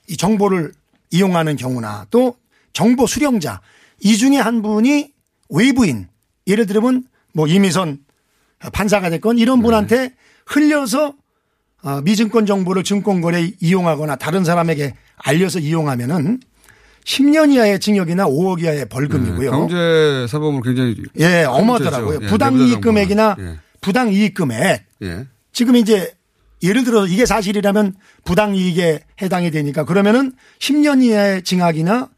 이 0.08 0.16
정보를 0.16 0.72
이용하는 1.10 1.56
경우나 1.56 2.06
또 2.10 2.36
정보 2.72 3.06
수령자. 3.06 3.60
이 4.00 4.16
중에 4.16 4.36
한 4.36 4.62
분이 4.62 5.12
외부인. 5.48 6.08
예를 6.46 6.66
들면 6.66 7.04
뭐 7.32 7.46
이미선 7.46 8.04
판사가 8.72 9.10
됐건 9.10 9.38
이런 9.38 9.62
분한테 9.62 10.14
흘려서 10.46 11.14
어, 11.82 12.00
미증권 12.02 12.46
정보를 12.46 12.84
증권거래에 12.84 13.52
이용하거나 13.60 14.16
다른 14.16 14.44
사람에게 14.44 14.94
알려서 15.16 15.60
이용하면은 15.60 16.40
10년 17.06 17.52
이하의 17.52 17.78
징역이나 17.78 18.26
5억 18.26 18.62
이하의 18.62 18.86
벌금이고요. 18.88 19.50
네, 19.50 19.56
경제 19.56 20.26
사범을 20.28 20.60
굉장히 20.62 20.96
예. 21.20 21.46
문제죠. 21.46 22.14
예, 22.22 22.26
부당 22.26 22.58
이익 22.58 22.80
금액이나. 22.80 23.36
예. 23.38 23.58
부당 23.80 24.12
이익 24.12 24.34
금액. 24.34 24.84
예. 25.02 25.26
지금 25.52 25.76
이제 25.76 26.12
예를 26.62 26.82
들어 26.82 27.06
이게 27.06 27.24
사실이라면 27.24 27.94
부당 28.24 28.56
이익에 28.56 29.00
해당이 29.22 29.52
되니까 29.52 29.84
그러면은 29.84 30.32
10년 30.58 31.02
이하의 31.04 31.42
징역이나 31.44 32.08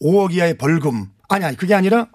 5억 0.00 0.32
이하의 0.32 0.58
벌금. 0.58 1.06
아니 1.28 1.44
아니 1.44 1.56
그게 1.56 1.74
아니라 1.74 2.06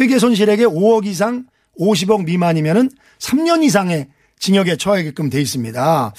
회계 0.00 0.18
손실액의 0.18 0.66
5억 0.66 1.04
이상 1.04 1.44
50억 1.78 2.24
미만이면은 2.24 2.90
3년 3.18 3.62
이상의 3.62 4.08
징역에 4.38 4.76
처하게끔 4.76 5.28
돼 5.28 5.40
있습니다. 5.40 6.14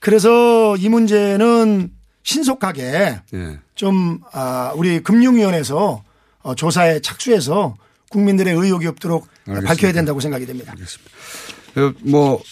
그래서 0.00 0.76
이 0.76 0.88
문제는 0.88 1.90
신속하게 2.24 3.20
예. 3.34 3.58
좀, 3.74 4.20
아, 4.32 4.72
우리 4.76 5.00
금융위원회에서 5.00 6.02
어, 6.42 6.54
조사에 6.54 7.00
착수해서 7.00 7.76
국민들의 8.10 8.52
의혹이 8.54 8.86
없도록 8.86 9.26
알겠습니다. 9.46 9.68
밝혀야 9.68 9.92
된다고 9.92 10.20
생각이 10.20 10.46
됩니다. 10.46 10.74
그뭐 11.74 12.42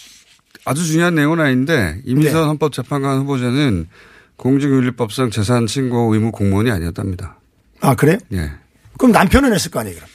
아주 0.65 0.85
중요한 0.85 1.15
내용은 1.15 1.39
아닌데 1.39 2.01
이미선 2.05 2.41
네. 2.41 2.47
헌법재판관 2.47 3.19
후보자는 3.19 3.87
공직윤리법상 4.37 5.29
재산 5.29 5.67
신고 5.67 6.13
의무 6.13 6.31
공무원이 6.31 6.71
아니었답니다. 6.71 7.37
아, 7.81 7.95
그래요? 7.95 8.17
예. 8.33 8.51
그럼 8.97 9.11
남편은 9.11 9.53
했을 9.53 9.71
거 9.71 9.79
아니에요, 9.79 9.95
그럼? 9.95 10.09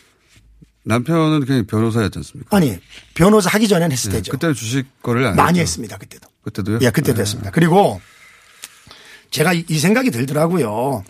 남편은 0.85 1.45
그냥 1.47 1.67
변호사였지 1.67 2.19
않습니까? 2.19 2.57
아니, 2.57 2.79
변호사 3.15 3.51
하기 3.51 3.69
전에는 3.69 3.93
했을 3.93 4.11
예. 4.13 4.17
때죠. 4.17 4.33
그때는 4.33 4.55
주식 4.55 4.87
거래를 5.03 5.29
안 5.29 5.37
많이. 5.37 5.61
했습니다, 5.61 5.97
그때도. 5.99 6.29
그때도요? 6.43 6.79
예, 6.83 6.91
그때도 6.91 7.19
예. 7.19 7.23
했습니다. 7.23 7.51
그리고 7.51 8.01
제가 9.31 9.53
이, 9.53 9.65
이 9.69 9.79
생각이 9.79 10.11
들더라고요. 10.11 11.05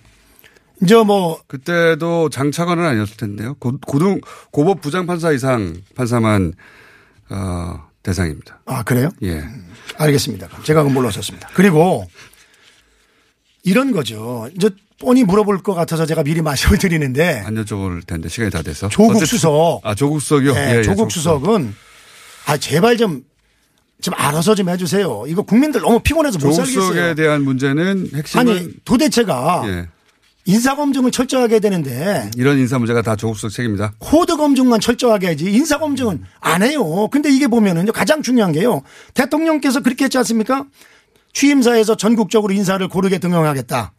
이제 0.83 0.94
뭐 0.96 1.40
그때도 1.46 2.31
장차관은 2.31 2.85
아니었을 2.85 3.16
텐데요. 3.16 3.54
고, 3.54 3.76
고등 3.87 4.20
고법 4.52 4.81
부장 4.81 5.07
판사 5.07 5.33
이상 5.33 5.74
판사만 5.94 6.52
어, 7.31 7.83
대상입니다. 8.02 8.61
아, 8.66 8.83
그래요? 8.85 9.11
예. 9.22 9.42
알겠습니다. 9.96 10.46
그럼 10.48 10.62
제가 10.64 10.83
그건 10.83 10.94
몰랐었습니다. 10.94 11.48
그리고 11.54 12.07
이런 13.64 13.92
거죠. 13.92 14.48
이제 14.57 14.70
뻔히 15.00 15.24
물어볼 15.24 15.62
것 15.62 15.74
같아서 15.74 16.07
제가 16.07 16.22
미리 16.22 16.42
말씀을 16.42 16.78
드리는데 16.78 17.42
안 17.44 17.54
여쭤볼 17.54 18.07
텐데 18.07 18.28
시간이 18.28 18.50
다 18.50 18.62
돼서. 18.62 18.88
조국 18.88 19.11
어쨌든- 19.16 19.26
수석. 19.26 19.81
아 19.85 19.94
조국 19.94 20.20
수석이요. 20.20 20.54
네, 20.54 20.74
예, 20.74 20.78
예, 20.78 20.83
조국 20.83 21.11
수석은 21.12 21.74
아 22.46 22.57
제발 22.57 22.96
좀 22.96 23.22
좀 24.01 24.15
알아서 24.17 24.55
좀 24.55 24.69
해주세요. 24.69 25.25
이거 25.27 25.43
국민들 25.43 25.81
너무 25.81 26.01
피곤해서 26.01 26.39
못 26.39 26.53
살겠어요. 26.53 26.83
수석에 26.83 27.15
대한 27.15 27.43
문제는 27.43 28.11
핵심은 28.15 28.49
아니 28.49 28.69
도대체가 28.85 29.63
예. 29.67 29.89
인사 30.45 30.77
검증을 30.77 31.11
철저하게 31.11 31.55
해야 31.55 31.61
되는데 31.61 32.31
이런 32.37 32.59
인사 32.59 32.79
문제가 32.79 33.03
다 33.03 33.17
조국 33.17 33.35
수석 33.35 33.51
책임이다. 33.51 33.95
코드 33.99 34.37
검증만 34.37 34.81
철저하게 34.81 35.27
해야지 35.27 35.53
인사 35.53 35.79
검증은 35.79 36.23
안 36.41 36.63
해요. 36.63 37.09
근데 37.09 37.29
이게 37.31 37.49
보면은 37.49 37.87
가장 37.93 38.23
중요한 38.23 38.53
게요. 38.53 38.83
대통령께서 39.15 39.81
그렇게 39.81 40.05
했지 40.05 40.17
않습니까? 40.19 40.65
취임사에서 41.33 41.97
전국적으로 41.97 42.53
인사를 42.53 42.87
고르게 42.89 43.19
등용하겠다. 43.19 43.93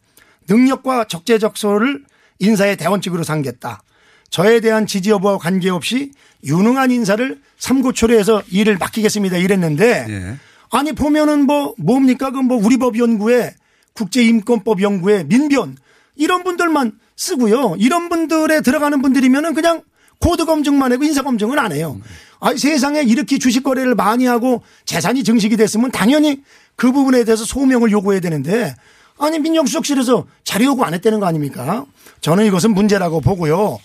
능력과 0.47 1.05
적재적소를 1.05 2.03
인사의 2.39 2.77
대원칙으로 2.77 3.23
삼겠다. 3.23 3.83
저에 4.29 4.59
대한 4.59 4.85
지지 4.87 5.09
여부와 5.09 5.37
관계없이 5.37 6.11
유능한 6.43 6.91
인사를 6.91 7.39
삼고초려해서 7.57 8.43
일을 8.51 8.77
맡기겠습니다. 8.77 9.37
이랬는데 9.37 10.05
예. 10.09 10.35
아니 10.71 10.93
보면은 10.93 11.45
뭐 11.45 11.73
뭡니까 11.77 12.31
그 12.31 12.41
뭐 12.41 12.57
우리법연구회 12.57 13.55
국제인권법 13.93 14.81
연구회 14.81 15.23
민변 15.25 15.77
이런 16.15 16.43
분들만 16.43 16.93
쓰고요. 17.15 17.75
이런 17.79 18.07
분들에 18.09 18.61
들어가는 18.61 19.01
분들이면은 19.01 19.53
그냥 19.53 19.81
코드 20.19 20.45
검증만 20.45 20.91
하고 20.91 21.03
인사 21.03 21.21
검증은 21.21 21.57
안 21.59 21.71
해요. 21.71 21.99
아 22.39 22.55
세상에 22.55 23.01
이렇게 23.01 23.37
주식 23.37 23.63
거래를 23.63 23.95
많이 23.95 24.25
하고 24.25 24.63
재산이 24.85 25.23
증식이 25.23 25.57
됐으면 25.57 25.91
당연히 25.91 26.41
그 26.75 26.91
부분에 26.91 27.23
대해서 27.25 27.43
소명을 27.43 27.91
요구해야 27.91 28.21
되는데 28.21 28.73
아니 29.17 29.39
민정수석실에서 29.39 30.25
자료 30.45 30.65
요구 30.65 30.83
안 30.85 30.93
했다는 30.93 31.19
거 31.19 31.25
아닙니까? 31.25 31.85
저는 32.21 32.45
이것은 32.45 32.73
문제라고 32.73 33.19
보고요. 33.19 33.79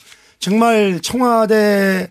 정말 0.44 1.00
청와대 1.00 2.10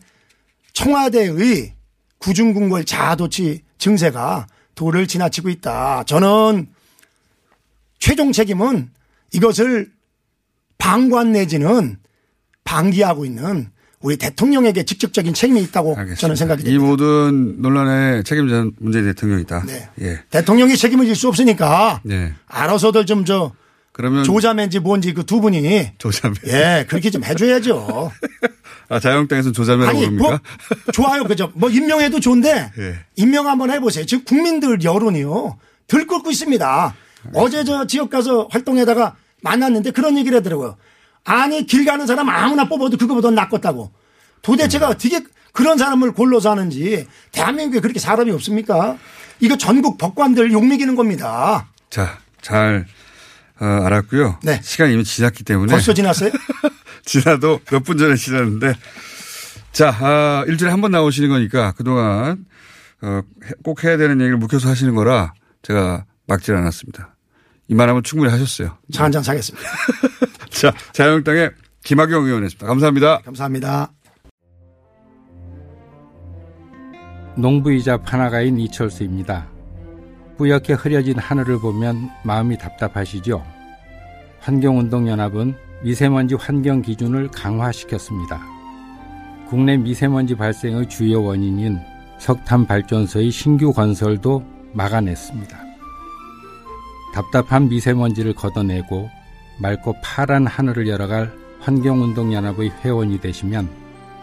청와대의 0.74 1.76
구중궁궐 2.18 2.84
자아도취 2.84 3.62
증세가 3.78 4.48
도를 4.74 5.06
지나치고 5.06 5.50
있다. 5.50 6.04
저는 6.08 6.68
최종 8.00 8.32
책임은 8.32 8.90
이것을 9.34 9.92
방관 10.80 11.34
내지는 11.34 11.98
방기하고 12.64 13.24
있는 13.24 13.70
우리 14.00 14.18
대통령에게 14.18 14.82
직접적인 14.82 15.36
책임이 15.36 15.62
있다고 15.66 15.96
저는 16.18 16.36
생각이 16.36 16.64
이 16.64 16.66
됩니다. 16.66 16.86
모든 16.86 17.62
논란의 17.62 18.24
책임자는 18.24 18.72
문재인 18.80 19.06
대통령이다. 19.06 19.64
네. 19.68 19.90
예. 20.02 20.24
대통령이 20.32 20.76
책임을 20.76 21.06
질 21.06 21.16
수 21.16 21.28
없으니까 21.28 22.02
예. 22.10 22.34
알아서들 22.48 23.06
좀 23.06 23.26
저 23.26 23.52
그러면 23.94 24.24
조자매인지 24.24 24.80
뭔지 24.80 25.14
그 25.14 25.24
두 25.24 25.40
분이 25.40 25.92
조자매. 25.98 26.36
예 26.48 26.86
그렇게 26.90 27.10
좀 27.10 27.24
해줘야죠. 27.24 28.12
아 28.90 29.00
자유한국당에서는 29.00 29.54
조자매라고 29.54 29.98
부릅니까? 30.00 30.28
뭐 30.30 30.40
좋아요 30.92 31.24
그죠. 31.24 31.52
뭐 31.56 31.70
임명해도 31.70 32.20
좋은데 32.20 32.72
예. 32.78 32.96
임명 33.16 33.48
한번 33.48 33.72
해보세요. 33.72 34.06
지금 34.06 34.26
국민들 34.26 34.84
여론이요 34.84 35.58
들끓고 35.88 36.32
있습니다. 36.32 36.96
어제 37.36 37.64
저 37.64 37.88
지역 37.88 38.10
가서 38.10 38.48
활동에다가 38.52 39.16
만났는데 39.42 39.92
그런 39.92 40.18
얘기를 40.18 40.38
하더라고요. 40.40 40.76
아니 41.24 41.66
길 41.66 41.86
가는 41.86 42.06
사람 42.06 42.28
아무나 42.30 42.68
뽑아도 42.68 42.98
그거보다 42.98 43.32
낫겠다고. 43.32 43.92
도대체가 44.42 44.88
음. 44.88 44.92
어떻게 44.92 45.22
그런 45.54 45.78
사람을 45.78 46.14
골라서 46.14 46.52
하는지 46.52 47.08
대한민국에 47.32 47.80
그렇게 47.80 48.00
사람이 48.00 48.32
없습니까? 48.32 48.98
이거 49.40 49.56
전국 49.56 49.98
법관들 49.98 50.52
욕먹이는 50.52 50.96
겁니다. 50.96 51.70
자, 51.90 52.18
잘 52.42 52.86
어, 53.64 53.86
알았고요. 53.86 54.40
네. 54.44 54.60
시간이 54.62 54.94
이미 54.94 55.04
지났기 55.04 55.44
때문에 55.44 55.72
벌써 55.72 55.94
지났어요? 55.94 56.32
지나도 57.06 57.62
몇 57.72 57.84
분 57.84 57.98
전에 57.98 58.16
지났는데 58.16 58.74
자, 59.72 59.90
아, 60.00 60.44
일주일에 60.48 60.72
한 60.72 60.82
번 60.82 60.92
나오시는 60.92 61.30
거니까 61.30 61.72
그동안 61.74 62.46
어, 63.02 63.22
해- 63.46 63.52
꼭 63.64 63.84
해야 63.84 63.98
되는 63.98 64.20
얘기를 64.20 64.38
묵혀서 64.38 64.70
하시는 64.70 64.94
거라 64.96 65.34
제가 65.62 66.06
막질 66.28 66.56
않았습니다. 66.56 67.16
이만하면 67.70 68.04
충분히 68.04 68.32
하셨어요. 68.32 68.78
차 68.92 69.04
한 69.06 69.12
잔 69.12 69.24
사겠습니다. 69.24 69.68
자, 70.52 70.74
자유한국당의 70.92 71.52
김학용 71.84 72.26
의원이었습니다. 72.26 72.68
감사합니다. 72.68 73.20
감사합니다. 73.20 73.92
농부이자 77.36 77.98
판화가인 77.98 78.60
이철수입니다. 78.60 79.48
뿌옇게 80.38 80.74
흐려진 80.74 81.18
하늘을 81.18 81.60
보면 81.60 82.10
마음이 82.24 82.58
답답하시죠? 82.58 83.44
환경운동연합은 84.44 85.56
미세먼지 85.84 86.36
환경 86.36 86.82
기준을 86.82 87.30
강화시켰습니다. 87.30 88.42
국내 89.48 89.78
미세먼지 89.78 90.36
발생의 90.36 90.90
주요 90.90 91.24
원인인 91.24 91.80
석탄 92.20 92.66
발전소의 92.66 93.32
신규 93.32 93.74
건설도 93.74 94.44
막아냈습니다. 94.74 95.58
답답한 97.14 97.70
미세먼지를 97.70 98.34
걷어내고 98.34 99.10
맑고 99.62 99.96
파란 100.04 100.48
하늘을 100.48 100.88
열어갈 100.88 101.32
환경운동연합의 101.62 102.72
회원이 102.84 103.22
되시면 103.22 103.70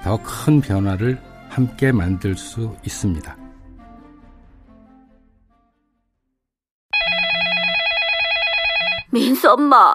더 0.02 0.18
큰 0.22 0.60
변화를 0.60 1.20
함께 1.48 1.92
만들 1.92 2.36
수 2.36 2.74
있습니다. 2.84 3.36
민수 9.12 9.50
엄마, 9.50 9.94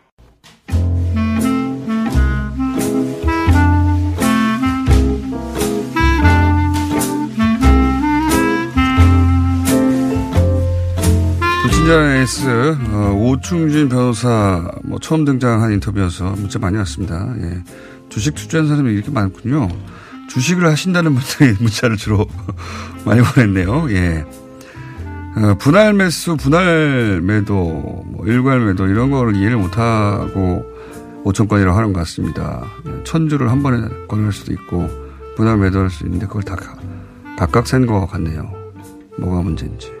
친절 11.81 12.15
에이스 12.17 12.77
어, 12.91 13.11
오충진 13.17 13.89
변호사 13.89 14.71
뭐 14.83 14.99
처음 14.99 15.25
등장한 15.25 15.71
인터뷰여서 15.73 16.33
문자 16.37 16.59
많이 16.59 16.77
왔습니다. 16.77 17.33
예. 17.41 17.63
주식 18.07 18.35
투자한 18.35 18.67
사람이 18.67 18.93
이렇게 18.93 19.09
많군요. 19.09 19.67
주식을 20.29 20.63
하신다는 20.67 21.15
분들이 21.15 21.55
문자를 21.59 21.97
주로 21.97 22.27
많이 23.03 23.21
보냈네요. 23.23 23.87
예. 23.91 24.23
어, 25.37 25.55
분할 25.57 25.93
매수, 25.95 26.37
분할 26.37 27.19
매도, 27.23 27.55
뭐 28.05 28.27
일괄 28.27 28.59
매도 28.63 28.85
이런 28.87 29.09
거를 29.09 29.35
이해를 29.35 29.57
못하고 29.57 30.63
5천 31.25 31.47
건이라고 31.47 31.75
하는 31.75 31.93
것 31.93 32.01
같습니다. 32.01 32.63
예, 32.87 33.03
천 33.05 33.27
주를 33.27 33.49
한 33.49 33.63
번에 33.63 33.87
꺼낼 34.07 34.31
수도 34.31 34.53
있고 34.53 34.87
분할 35.35 35.57
매도할 35.57 35.89
수 35.89 36.03
있는데 36.05 36.27
그걸 36.27 36.43
다 36.43 36.55
가- 36.55 36.75
각각 37.39 37.65
센 37.65 37.87
것 37.87 38.05
같네요. 38.05 38.51
뭐가 39.17 39.41
문제인지. 39.41 39.91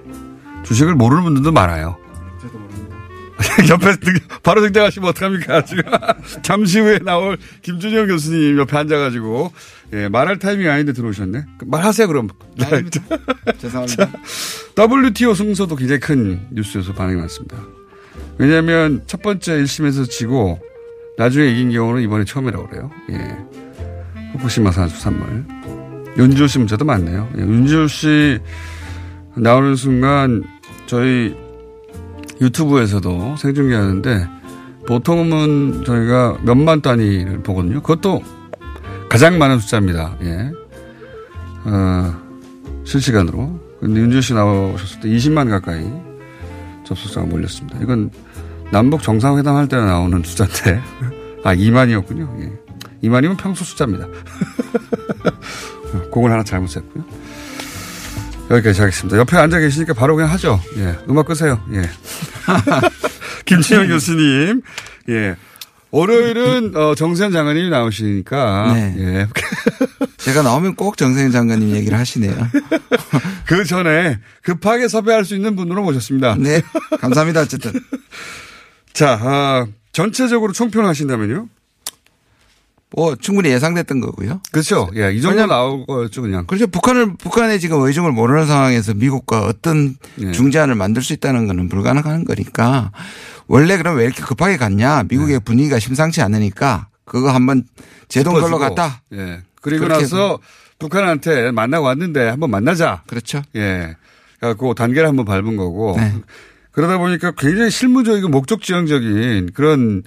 주식을 0.63 0.95
모르는 0.95 1.23
분들도 1.23 1.51
많아요. 1.51 1.97
옆에 3.69 3.95
등- 3.97 4.13
바로 4.43 4.61
등장하시면 4.61 5.09
어떡합니까? 5.09 5.65
지금 5.65 5.83
잠시 6.43 6.79
후에 6.79 6.99
나올 6.99 7.37
김준영 7.63 8.07
교수님 8.07 8.59
옆에 8.59 8.77
앉아가지고 8.77 9.51
예, 9.93 10.07
말할 10.09 10.37
타이밍이 10.39 10.69
아닌데 10.69 10.93
들어오셨네. 10.93 11.45
그 11.57 11.65
말하세요 11.65 12.07
그럼. 12.07 12.29
죄송합니다. 13.57 14.05
자, 14.75 14.87
WTO 14.87 15.33
승소도 15.33 15.75
굉장히 15.75 15.99
큰 15.99 16.47
뉴스여서 16.51 16.93
반응이 16.93 17.19
많습니다. 17.19 17.57
왜냐하면 18.37 19.01
첫 19.07 19.21
번째 19.21 19.53
1심에서 19.63 20.09
지고 20.09 20.59
나중에 21.17 21.47
이긴 21.47 21.71
경우는 21.71 22.01
이번에 22.03 22.23
처음이라고 22.25 22.67
그래요. 22.69 22.91
예. 23.11 23.37
후쿠시마 24.33 24.71
산수 24.71 24.99
산물. 25.01 25.45
윤지호 26.17 26.47
씨 26.47 26.57
문자도 26.59 26.85
많네요. 26.85 27.29
예, 27.37 27.41
윤지호 27.41 27.87
씨 27.87 28.39
나오는 29.35 29.75
순간 29.75 30.43
저희 30.87 31.35
유튜브에서도 32.41 33.35
생중계하는데 33.37 34.27
보통은 34.87 35.83
저희가 35.85 36.37
몇만 36.43 36.81
단위를 36.81 37.43
보거든요. 37.43 37.81
그것도 37.81 38.21
가장 39.09 39.37
많은 39.37 39.59
숫자입니다. 39.59 40.15
예. 40.23 40.51
어, 41.65 42.13
실시간으로. 42.83 43.59
근데 43.79 43.99
윤지호 44.01 44.21
씨 44.21 44.33
나오셨을 44.33 45.01
때 45.01 45.09
20만 45.09 45.49
가까이 45.49 45.85
접속자가 46.85 47.27
몰렸습니다. 47.27 47.79
이건 47.81 48.09
남북 48.71 49.01
정상회담 49.03 49.55
할 49.55 49.67
때 49.67 49.77
나오는 49.77 50.21
숫자인데. 50.23 50.81
아, 51.43 51.55
2만이었군요. 51.55 52.41
예. 52.41 53.07
2만이면 53.07 53.37
평소 53.37 53.63
숫자입니다. 53.63 54.07
그걸 56.13 56.31
하나 56.31 56.43
잘못 56.43 56.67
셌고요. 56.67 57.03
여기까지 58.51 58.81
하겠습니다. 58.81 59.17
옆에 59.17 59.37
앉아 59.37 59.59
계시니까 59.59 59.93
바로 59.93 60.15
그냥 60.15 60.31
하죠. 60.31 60.59
예. 60.77 60.95
음악 61.09 61.25
끄세요. 61.25 61.63
예. 61.73 61.81
김치영 63.45 63.87
교수님. 63.87 64.61
예. 65.09 65.35
월요일은 65.91 66.75
어, 66.75 66.95
정세현 66.95 67.31
장관님이 67.31 67.69
나오시니까. 67.69 68.73
네. 68.73 68.95
예. 68.97 69.27
제가 70.17 70.41
나오면 70.41 70.75
꼭 70.75 70.97
정세현 70.97 71.31
장관님 71.31 71.75
얘기를 71.75 71.97
하시네요. 71.97 72.33
그 73.45 73.65
전에 73.65 74.19
급하게 74.41 74.87
섭외할 74.87 75.25
수 75.25 75.35
있는 75.35 75.55
분으로 75.55 75.83
모셨습니다. 75.83 76.35
네. 76.39 76.61
감사합니다. 76.99 77.41
어쨌든. 77.41 77.73
자, 78.93 79.19
아, 79.21 79.67
전체적으로 79.91 80.53
총평하신다면요? 80.53 81.47
뭐 82.95 83.15
충분히 83.15 83.49
예상됐던 83.49 84.01
거고요. 84.01 84.41
그렇죠. 84.51 84.89
예, 84.95 85.13
이 85.13 85.21
정도 85.21 85.45
나올 85.45 85.85
거였죠, 85.85 86.21
그냥. 86.21 86.45
그렇죠. 86.45 86.67
북한을 86.67 87.15
북한의 87.15 87.59
지금 87.59 87.81
의중을 87.81 88.11
모르는 88.11 88.45
상황에서 88.47 88.93
미국과 88.93 89.45
어떤 89.45 89.95
예. 90.19 90.31
중재안을 90.31 90.75
만들 90.75 91.01
수 91.01 91.13
있다는 91.13 91.47
것은 91.47 91.69
불가능한 91.69 92.25
거니까 92.25 92.91
원래 93.47 93.77
그럼 93.77 93.97
왜 93.97 94.05
이렇게 94.05 94.21
급하게 94.21 94.57
갔냐? 94.57 95.03
미국의 95.09 95.39
분위기가 95.39 95.79
심상치 95.79 96.21
않으니까 96.21 96.87
그거 97.05 97.31
한번 97.31 97.63
제동 98.09 98.33
걸로 98.33 98.47
짚어주고. 98.47 98.75
갔다. 98.75 99.01
예. 99.13 99.41
그리고 99.61 99.87
나서 99.87 100.39
북한한테 100.79 101.51
만나고 101.51 101.85
왔는데 101.85 102.27
한번 102.27 102.49
만나자. 102.49 103.03
그렇죠. 103.07 103.41
예. 103.55 103.95
그래갖고 104.39 104.73
단계를 104.73 105.07
한번 105.07 105.23
밟은 105.25 105.55
거고. 105.55 105.95
네. 105.97 106.13
그러다 106.71 106.97
보니까 106.97 107.31
굉장히 107.37 107.69
실무적이고 107.69 108.27
목적 108.29 108.61
지향적인 108.61 109.51
그런 109.53 110.03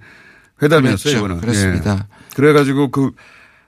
회담이었어요. 0.62 1.18
이거는. 1.18 1.40
그렇습니다. 1.40 2.08
예. 2.08 2.34
그래가지고 2.34 2.90
그 2.90 3.10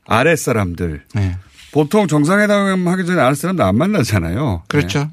아래 0.06 0.36
사람들. 0.36 1.04
네. 1.14 1.36
보통 1.72 2.06
정상회담 2.08 2.86
하기 2.86 3.06
전에 3.06 3.20
아래 3.20 3.34
사람들 3.34 3.64
안 3.64 3.76
만나잖아요. 3.76 4.62
그렇죠. 4.68 4.98
예. 5.00 5.08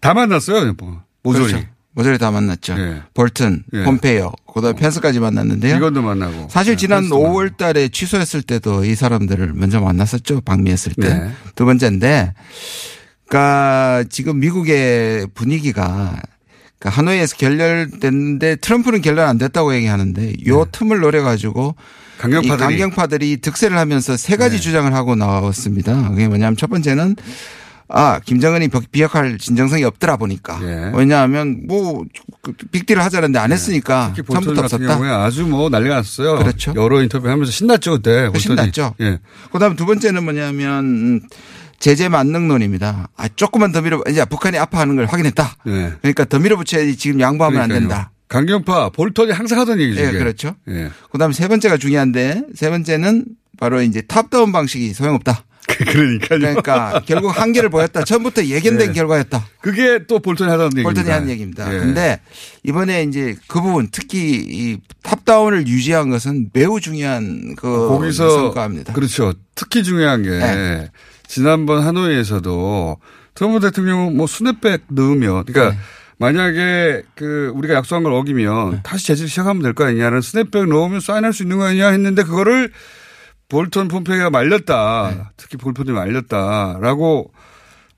다 0.00 0.14
만났어요, 0.14 0.74
뭐. 0.78 1.02
모조리. 1.22 1.52
그렇죠. 1.52 1.66
모조리 1.96 2.18
다 2.18 2.30
만났죠. 2.32 2.76
볼튼, 3.14 3.62
예. 3.72 3.84
폼페이오, 3.84 4.32
그다음에 4.52 4.76
펜스까지 4.76 5.20
만났는데요. 5.20 5.76
이건도 5.76 6.02
만나고. 6.02 6.48
사실 6.50 6.72
네, 6.74 6.76
지난 6.76 7.02
펜스도 7.02 7.18
5월 7.20 7.56
달에 7.56 7.88
취소했을 7.88 8.42
때도 8.42 8.84
이 8.84 8.96
사람들을 8.96 9.52
먼저 9.54 9.80
만났었죠. 9.80 10.40
방미했을 10.40 10.94
때. 10.94 11.14
네. 11.14 11.30
두 11.54 11.64
번째인데, 11.64 12.34
그러니까 13.28 14.04
지금 14.10 14.40
미국의 14.40 15.28
분위기가 15.34 16.20
그러니까 16.84 16.90
하노이에서 17.00 17.36
결렬됐는데 17.36 18.56
트럼프는 18.56 19.00
결렬 19.00 19.24
안 19.26 19.38
됐다고 19.38 19.74
얘기하는데 19.74 20.34
요 20.48 20.66
틈을 20.70 21.00
노려가지고 21.00 21.74
네. 21.78 21.84
강경파들이. 22.18 22.54
이 22.54 22.58
강경파들이 22.78 23.36
득세를 23.38 23.78
하면서 23.78 24.16
세 24.18 24.36
가지 24.36 24.56
네. 24.56 24.60
주장을 24.62 24.92
하고 24.92 25.16
나왔습니다. 25.16 26.10
그게 26.10 26.28
뭐냐면 26.28 26.56
첫 26.56 26.68
번째는 26.68 27.16
아 27.88 28.18
김정은이 28.24 28.68
비- 28.68 28.86
비핵화할 28.92 29.36
진정성이 29.38 29.84
없더라 29.84 30.16
보니까 30.16 30.58
왜냐하면 30.94 31.62
뭐 31.66 32.04
빅딜을 32.70 33.02
하자는데 33.02 33.38
안 33.38 33.50
했으니까 33.52 34.08
네. 34.08 34.12
특히 34.16 34.26
볼턴 34.26 34.44
처음부터 34.54 34.62
같은 34.62 34.90
없었다. 34.90 35.24
아주 35.24 35.46
뭐 35.46 35.68
난리가 35.70 35.96
났어요. 35.96 36.36
그렇죠. 36.36 36.74
여러 36.76 37.02
인터뷰 37.02 37.28
하면서 37.28 37.50
신났죠 37.50 37.92
그때. 37.92 38.30
신났죠. 38.38 38.94
예. 39.00 39.18
그다음 39.52 39.74
두 39.76 39.86
번째는 39.86 40.22
뭐냐면 40.24 40.84
음, 40.84 41.20
제재 41.84 42.08
만능론입니다. 42.08 43.10
아 43.14 43.28
조금만 43.36 43.70
더 43.70 43.82
밀어 43.82 44.02
이제 44.08 44.24
북한이 44.24 44.56
아파하는 44.56 44.96
걸 44.96 45.04
확인했다. 45.04 45.56
네. 45.66 45.92
그러니까 46.00 46.24
더 46.24 46.38
밀어붙여야지 46.38 46.96
지금 46.96 47.20
양보하면 47.20 47.60
안 47.60 47.68
그러니까요. 47.68 47.88
된다. 47.90 48.10
강경파 48.28 48.88
볼턴이 48.88 49.32
항상 49.32 49.58
하던 49.60 49.78
얘기죠. 49.82 50.00
예, 50.00 50.08
이게. 50.08 50.18
그렇죠. 50.18 50.56
예. 50.68 50.88
그다음에 51.12 51.34
세 51.34 51.46
번째가 51.46 51.76
중요한데 51.76 52.44
세 52.54 52.70
번째는 52.70 53.26
바로 53.58 53.82
이제 53.82 54.00
top-down 54.00 54.50
방식이 54.50 54.94
소용없다. 54.94 55.44
그러니까요. 55.68 56.38
그러니까 56.38 57.02
결국 57.04 57.38
한계를 57.38 57.68
보였다. 57.68 58.02
처음부터 58.02 58.46
예견된 58.46 58.88
네. 58.88 58.92
결과였다. 58.94 59.46
그게 59.60 60.06
또 60.06 60.20
볼턴이 60.20 60.50
하던 60.50 60.68
얘기입니다. 60.78 60.88
볼턴이 60.88 61.10
한 61.10 61.28
얘기입니다. 61.28 61.74
예. 61.74 61.78
근데 61.80 62.20
이번에 62.62 63.02
이제 63.02 63.36
그 63.46 63.60
부분 63.60 63.88
특히 63.92 64.42
이 64.48 64.78
top-down을 65.02 65.66
유지한 65.66 66.08
것은 66.08 66.48
매우 66.54 66.80
중요한 66.80 67.54
그 67.56 67.88
거기서 67.88 68.30
성과입니다. 68.30 68.94
그렇죠. 68.94 69.34
특히 69.54 69.82
중요한 69.82 70.22
게 70.22 70.30
네. 70.30 70.90
지난번 71.34 71.82
하노이에서도 71.82 72.96
트럼프 73.34 73.58
대통령은 73.58 74.16
뭐 74.16 74.28
스냅백 74.28 74.82
넣으면 74.90 75.44
그러니까 75.46 75.70
네. 75.74 75.78
만약에 76.18 77.02
그 77.16 77.50
우리가 77.56 77.74
약속한 77.74 78.04
걸 78.04 78.12
어기면 78.12 78.82
다시 78.84 79.08
제재 79.08 79.26
시작하면 79.26 79.60
될 79.60 79.74
거 79.74 79.84
아니냐는 79.84 80.20
스냅백 80.20 80.68
넣으면 80.68 81.00
사인할 81.00 81.32
수 81.32 81.42
있는 81.42 81.58
거 81.58 81.64
아니냐 81.64 81.88
했는데 81.88 82.22
그거를 82.22 82.70
볼턴 83.48 83.88
폼페오가 83.88 84.30
말렸다. 84.30 85.10
네. 85.16 85.22
특히 85.36 85.56
볼턴이 85.56 85.90
말렸다라고 85.90 87.32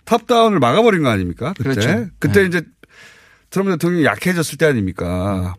top-down을 0.07 0.59
막아버린 0.59 1.03
거 1.03 1.11
아닙니까? 1.11 1.53
그때 1.59 1.75
그렇죠. 1.75 2.07
그때 2.19 2.45
이제 2.47 2.63
트럼프 3.51 3.73
대통령이 3.73 4.07
약해졌을 4.07 4.57
때 4.57 4.65
아닙니까? 4.65 5.55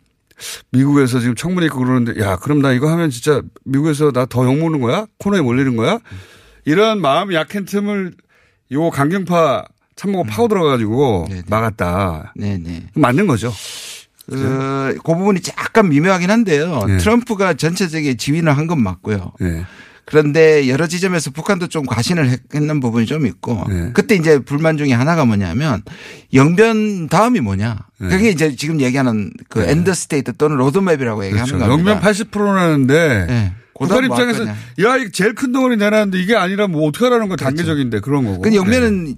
미국에서 0.72 1.20
지금 1.20 1.36
청문회 1.36 1.68
있고 1.68 1.78
그러는데 1.80 2.20
야 2.22 2.38
그럼 2.38 2.60
나 2.64 2.72
이거 2.74 2.90
하면 2.92 3.12
진짜 3.12 3.44
미국에서 3.66 4.12
나 4.12 4.26
더 4.26 4.46
욕먹는 4.46 4.82
거야? 4.82 5.06
코너에 5.20 5.42
몰리는 5.42 5.76
거야? 5.76 6.00
이런 6.68 7.00
마음이 7.02 7.34
약한 7.34 7.64
틈을 7.64 8.14
요 8.74 8.90
강경파 8.90 9.64
참모가 9.96 10.30
파고 10.30 10.50
들어가지고 10.50 11.28
막았다. 11.48 12.34
네네. 12.36 12.88
맞는 12.94 13.26
거죠. 13.26 13.54
그, 14.30 14.36
그 14.98 15.14
부분이 15.14 15.40
약간 15.58 15.88
미묘하긴 15.88 16.30
한데요. 16.30 16.84
네. 16.86 16.98
트럼프가 16.98 17.54
전체적인 17.54 18.18
지휘는 18.18 18.52
한건 18.52 18.82
맞고요. 18.84 19.32
네. 19.40 19.64
그런데 20.04 20.68
여러 20.68 20.88
지점에서 20.88 21.32
북한도 21.32 21.68
좀 21.68 21.86
과신을 21.86 22.30
했- 22.30 22.42
했는 22.54 22.80
부분이 22.82 23.06
좀 23.06 23.26
있고 23.26 23.64
네. 23.70 23.92
그때 23.94 24.16
이제 24.16 24.40
불만 24.40 24.78
중에 24.78 24.92
하나가 24.92 25.24
뭐냐면 25.26 25.82
영변 26.34 27.08
다음이 27.08 27.40
뭐냐. 27.40 27.78
네. 28.00 28.10
그게 28.10 28.30
이제 28.30 28.56
지금 28.58 28.82
얘기하는 28.82 29.32
그 29.50 29.60
네. 29.60 29.72
end 29.72 29.94
state 29.94 30.36
또는 30.36 30.58
로드맵이라고 30.58 31.26
얘기하는 31.26 31.46
그렇죠. 31.58 31.66
겁니다. 31.70 31.92
영변 31.92 32.02
80%라는데 32.04 33.54
네. 33.80 33.88
북한 33.88 34.02
그다음 34.04 34.08
뭐할 34.08 34.30
입장에서 34.30 34.52
거냐. 34.80 34.90
야, 34.92 34.98
이거 34.98 35.10
제일 35.12 35.36
큰 35.36 35.52
덩어리 35.52 35.78
내놨는데 35.78 36.20
이게 36.20 36.36
아니라 36.36 36.68
뭐 36.68 36.88
어떻게 36.88 37.06
하라는 37.06 37.28
거 37.30 37.36
단계적인데 37.36 38.00
그런 38.02 38.26
거고. 38.26 38.42
그 38.42 38.54
영면은 38.56 39.16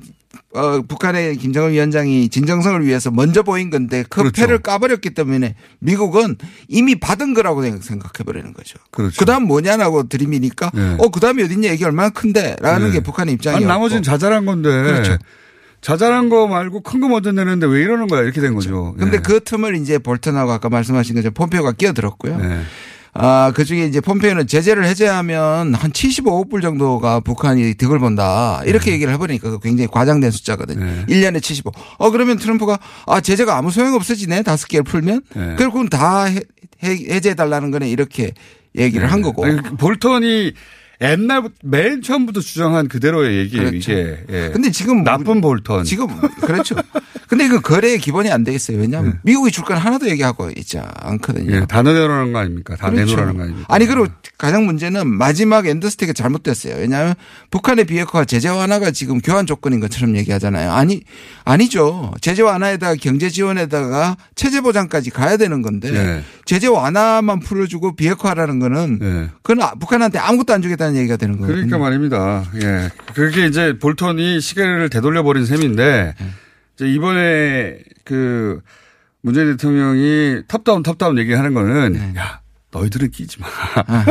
어, 0.53 0.81
북한의 0.81 1.37
김정은 1.37 1.71
위원장이 1.71 2.29
진정성을 2.29 2.83
위해서 2.85 3.11
먼저 3.11 3.43
보인 3.43 3.69
건데 3.69 4.03
그 4.09 4.21
그렇죠. 4.21 4.41
패를 4.41 4.59
까버렸기 4.59 5.11
때문에 5.11 5.55
미국은 5.79 6.37
이미 6.67 6.99
받은 6.99 7.33
거라고 7.35 7.61
생각해 7.61 8.23
버리는 8.25 8.51
거죠. 8.53 8.79
그렇죠. 8.91 9.15
그 9.19 9.25
다음 9.25 9.43
뭐냐라고 9.43 10.07
들이미니까 10.09 10.71
네. 10.73 10.95
어, 10.99 11.09
그 11.09 11.19
다음이 11.19 11.43
어딨냐 11.43 11.71
이게 11.71 11.85
얼마나 11.85 12.09
큰데 12.09 12.55
라는 12.61 12.87
네. 12.87 12.93
게 12.93 12.99
북한의. 13.01 13.37
아니, 13.47 13.65
나머지는 13.65 14.01
자잘한 14.03 14.45
건데. 14.45 14.69
그렇죠. 14.69 15.17
자잘한 15.81 16.29
거 16.29 16.47
말고 16.47 16.81
큰 16.81 16.99
거 16.99 17.07
먼저 17.07 17.31
내는데 17.31 17.65
왜 17.65 17.81
이러는 17.81 18.07
거야 18.07 18.21
이렇게 18.23 18.41
된 18.41 18.53
거죠. 18.53 18.95
근데 18.99 19.17
예. 19.17 19.21
그 19.21 19.39
틈을 19.41 19.75
이제 19.75 19.97
볼턴하고 19.97 20.51
아까 20.51 20.67
말씀하신 20.69 21.15
것처럼 21.15 21.33
폼페오가 21.33 21.71
끼어들었고요. 21.73 22.37
네. 22.37 22.61
아, 23.13 23.51
그 23.55 23.65
중에 23.65 23.85
이제 23.85 24.01
폼페이는 24.01 24.47
제재를 24.47 24.85
해제하면 24.85 25.73
한 25.73 25.91
75억 25.91 26.49
불 26.49 26.61
정도가 26.61 27.21
북한이 27.21 27.75
득을 27.75 27.99
본다. 27.99 28.61
네. 28.63 28.69
이렇게 28.69 28.91
얘기를 28.91 29.11
해버리니까 29.13 29.49
그 29.49 29.59
굉장히 29.59 29.87
과장된 29.87 30.31
숫자거든요. 30.31 31.05
1년에 31.07 31.41
75. 31.41 31.71
어, 31.97 32.11
그러면 32.11 32.37
트럼프가 32.37 32.79
아, 33.07 33.21
제재가 33.21 33.57
아무 33.57 33.71
소용 33.71 33.93
없어지네. 33.95 34.43
다섯 34.43 34.67
개를 34.67 34.83
풀면. 34.83 35.21
네. 35.35 35.55
결국은 35.57 35.89
다 35.89 36.25
해, 36.25 37.19
제해 37.19 37.35
달라는 37.35 37.71
거네. 37.71 37.89
이렇게 37.89 38.33
얘기를 38.77 39.11
한 39.11 39.21
거고. 39.21 39.45
아니, 39.45 39.61
볼턴이 39.61 40.53
옛날 41.01 41.43
맨 41.63 42.01
처음부터 42.01 42.41
주장한 42.41 42.89
그대로의 42.89 43.37
얘기예요 43.37 43.69
그렇죠. 43.69 43.91
이게. 43.93 44.17
예. 44.29 44.49
근데 44.51 44.69
지금 44.71 45.03
나쁜 45.03 45.39
볼턴. 45.39 45.83
지금 45.85 46.07
그렇죠. 46.41 46.75
근데 47.29 47.45
이거 47.45 47.59
거래의 47.61 47.99
기본이 47.99 48.31
안돼 48.31 48.51
있어요. 48.53 48.79
왜냐하면 48.79 49.19
미국이 49.23 49.51
줄 49.51 49.63
건 49.63 49.77
하나도 49.77 50.09
얘기하고 50.09 50.49
있지 50.57 50.79
않거든요. 50.79 51.55
예, 51.55 51.65
다 51.67 51.83
내놓으라는 51.83 52.33
거 52.33 52.39
아닙니까? 52.39 52.75
다 52.75 52.89
그렇죠. 52.89 53.11
내놓으라는 53.11 53.37
거 53.37 53.43
아닙니까? 53.43 53.65
아니 53.73 53.85
그리고 53.85 54.07
가장 54.39 54.65
문제는 54.65 55.05
마지막 55.07 55.67
엔더스테이가 55.67 56.13
잘못됐어요. 56.13 56.75
왜냐하면 56.77 57.13
북한의 57.51 57.85
비핵화 57.85 58.25
제재 58.25 58.49
완화가 58.49 58.89
지금 58.91 59.21
교환 59.21 59.45
조건인 59.45 59.79
것처럼 59.79 60.15
얘기하잖아요. 60.17 60.71
아니 60.71 61.01
아니죠. 61.45 62.13
제재 62.21 62.41
완화에다가 62.41 62.95
경제 62.99 63.29
지원에다가 63.29 64.17
체제 64.35 64.59
보장까지 64.61 65.11
가야 65.11 65.37
되는 65.37 65.61
건데 65.61 65.91
네. 65.91 66.23
제재 66.45 66.65
완화만 66.67 67.39
풀어주고 67.41 67.95
비핵화라는 67.95 68.57
거는 68.59 68.99
네. 68.99 69.29
그건 69.43 69.61
아- 69.61 69.73
북한한테 69.79 70.17
아무것도 70.17 70.51
안 70.53 70.61
주겠다는 70.63 70.88
얘기가 70.95 71.17
되는 71.17 71.35
거거든요. 71.35 71.55
그러니까 71.55 71.77
말입니다. 71.77 72.45
예. 72.61 72.89
그게 73.13 73.45
이제 73.45 73.77
볼턴이 73.77 74.41
시계를 74.41 74.89
되돌려 74.89 75.23
버린 75.23 75.45
셈인데 75.45 76.15
네. 76.17 76.25
이제 76.75 76.87
이번에 76.87 77.79
그 78.05 78.61
문재인 79.21 79.51
대통령이 79.51 80.43
top-down 80.47 80.83
top-down 80.83 81.17
얘기하는 81.17 81.53
거는 81.53 81.93
네. 81.93 82.13
야 82.19 82.41
너희들은 82.71 83.11
끼지 83.11 83.39
마. 83.39 83.47
아. 83.75 84.05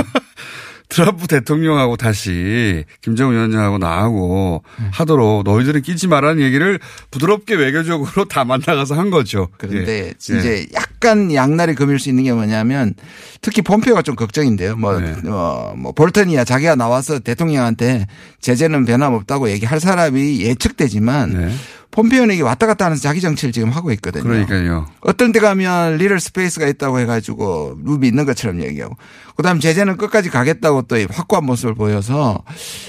트럼프 0.88 1.26
대통령하고 1.26 1.96
다시 1.96 2.84
김정은 3.02 3.34
위원장하고 3.34 3.78
나하고 3.78 4.62
하도록 4.92 5.42
너희들은 5.44 5.82
끼지 5.82 6.08
마라는 6.08 6.42
얘기를 6.42 6.78
부드럽게 7.10 7.54
외교적으로 7.54 8.24
다 8.24 8.44
만나가서 8.44 8.94
한 8.94 9.10
거죠. 9.10 9.48
그런데 9.58 10.06
예. 10.06 10.14
이제 10.18 10.66
약간 10.74 11.32
양날의 11.34 11.74
검일 11.74 11.98
수 11.98 12.08
있는 12.08 12.24
게 12.24 12.32
뭐냐면 12.32 12.94
특히 13.42 13.60
폼페오가 13.60 14.02
좀 14.02 14.16
걱정인데요. 14.16 14.76
뭐, 14.76 14.98
네. 14.98 15.14
어, 15.26 15.74
뭐 15.76 15.92
볼턴이야 15.92 16.44
자기가 16.44 16.74
나와서 16.74 17.18
대통령한테 17.18 18.06
제재는 18.40 18.86
변함없다고 18.86 19.50
얘기할 19.50 19.80
사람이 19.80 20.40
예측되지만 20.40 21.52
폼페오는 21.90 22.34
이게 22.34 22.42
왔다 22.42 22.66
갔다 22.66 22.84
하면서 22.84 23.02
자기 23.02 23.20
정치를 23.20 23.50
지금 23.52 23.70
하고 23.70 23.90
있거든요. 23.92 24.22
네. 24.30 24.44
그러니까요. 24.44 24.86
어떤 25.00 25.32
데 25.32 25.40
가면 25.40 25.96
little 25.96 26.20
space가 26.20 26.66
있다고 26.68 27.00
해가지고 27.00 27.78
룹이 27.82 28.06
있는 28.06 28.24
것처럼 28.26 28.62
얘기하고 28.62 28.94
그다음 29.36 29.58
제재는 29.60 29.96
끝까지 29.96 30.30
가겠다고 30.30 30.82
또 30.82 30.96
확고한 31.10 31.44
모습을 31.44 31.74
보여서 31.74 32.42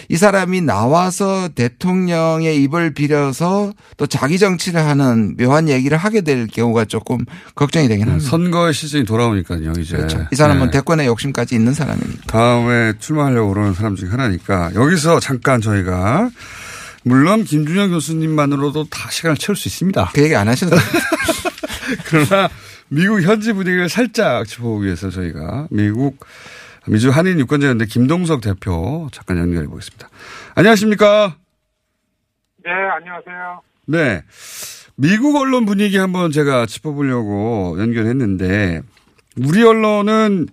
이 0.09 0.17
사람이 0.17 0.61
나와서 0.61 1.47
대통령의 1.49 2.61
입을 2.63 2.93
빌어서 2.93 3.71
또 3.97 4.07
자기 4.07 4.37
정치를 4.37 4.83
하는 4.83 5.37
묘한 5.37 5.69
얘기를 5.69 5.97
하게 5.97 6.21
될 6.21 6.47
경우가 6.47 6.85
조금 6.85 7.19
걱정이 7.55 7.87
되긴 7.87 8.07
합니다. 8.09 8.29
선거의 8.29 8.73
시즌이 8.73 9.05
돌아오니까요, 9.05 9.73
이제. 9.79 9.95
그렇죠. 9.95 10.25
이 10.31 10.35
사람은 10.35 10.65
네. 10.67 10.71
대권의 10.71 11.07
욕심까지 11.07 11.55
있는 11.55 11.73
사람입니다. 11.73 12.23
다음에 12.27 12.93
출마하려고 12.99 13.53
그러는 13.53 13.73
사람 13.73 13.95
중에 13.95 14.09
하나니까 14.09 14.71
여기서 14.75 15.19
잠깐 15.19 15.61
저희가 15.61 16.29
물론 17.03 17.43
김준영 17.43 17.91
교수님만으로도 17.91 18.85
다 18.89 19.09
시간을 19.09 19.37
채울 19.37 19.55
수 19.55 19.67
있습니다. 19.67 20.11
그 20.13 20.23
얘기 20.23 20.35
안 20.35 20.47
하셔도 20.47 20.75
그러나 22.05 22.49
미국 22.89 23.21
현지 23.21 23.53
분위기를 23.53 23.89
살짝 23.89 24.47
짚어보기 24.47 24.85
위해서 24.85 25.09
저희가 25.09 25.67
미국 25.69 26.17
미주 26.87 27.09
한인 27.09 27.39
유권자연대 27.39 27.85
김동석 27.85 28.41
대표 28.41 29.09
잠깐 29.11 29.37
연결해 29.37 29.67
보겠습니다. 29.67 30.09
안녕하십니까? 30.55 31.35
네, 32.63 32.71
안녕하세요. 32.71 33.61
네. 33.87 34.23
미국 34.95 35.35
언론 35.37 35.65
분위기 35.65 35.97
한번 35.97 36.31
제가 36.31 36.65
짚어보려고 36.65 37.77
연결했는데 37.79 38.81
우리 39.37 39.63
언론은 39.63 40.47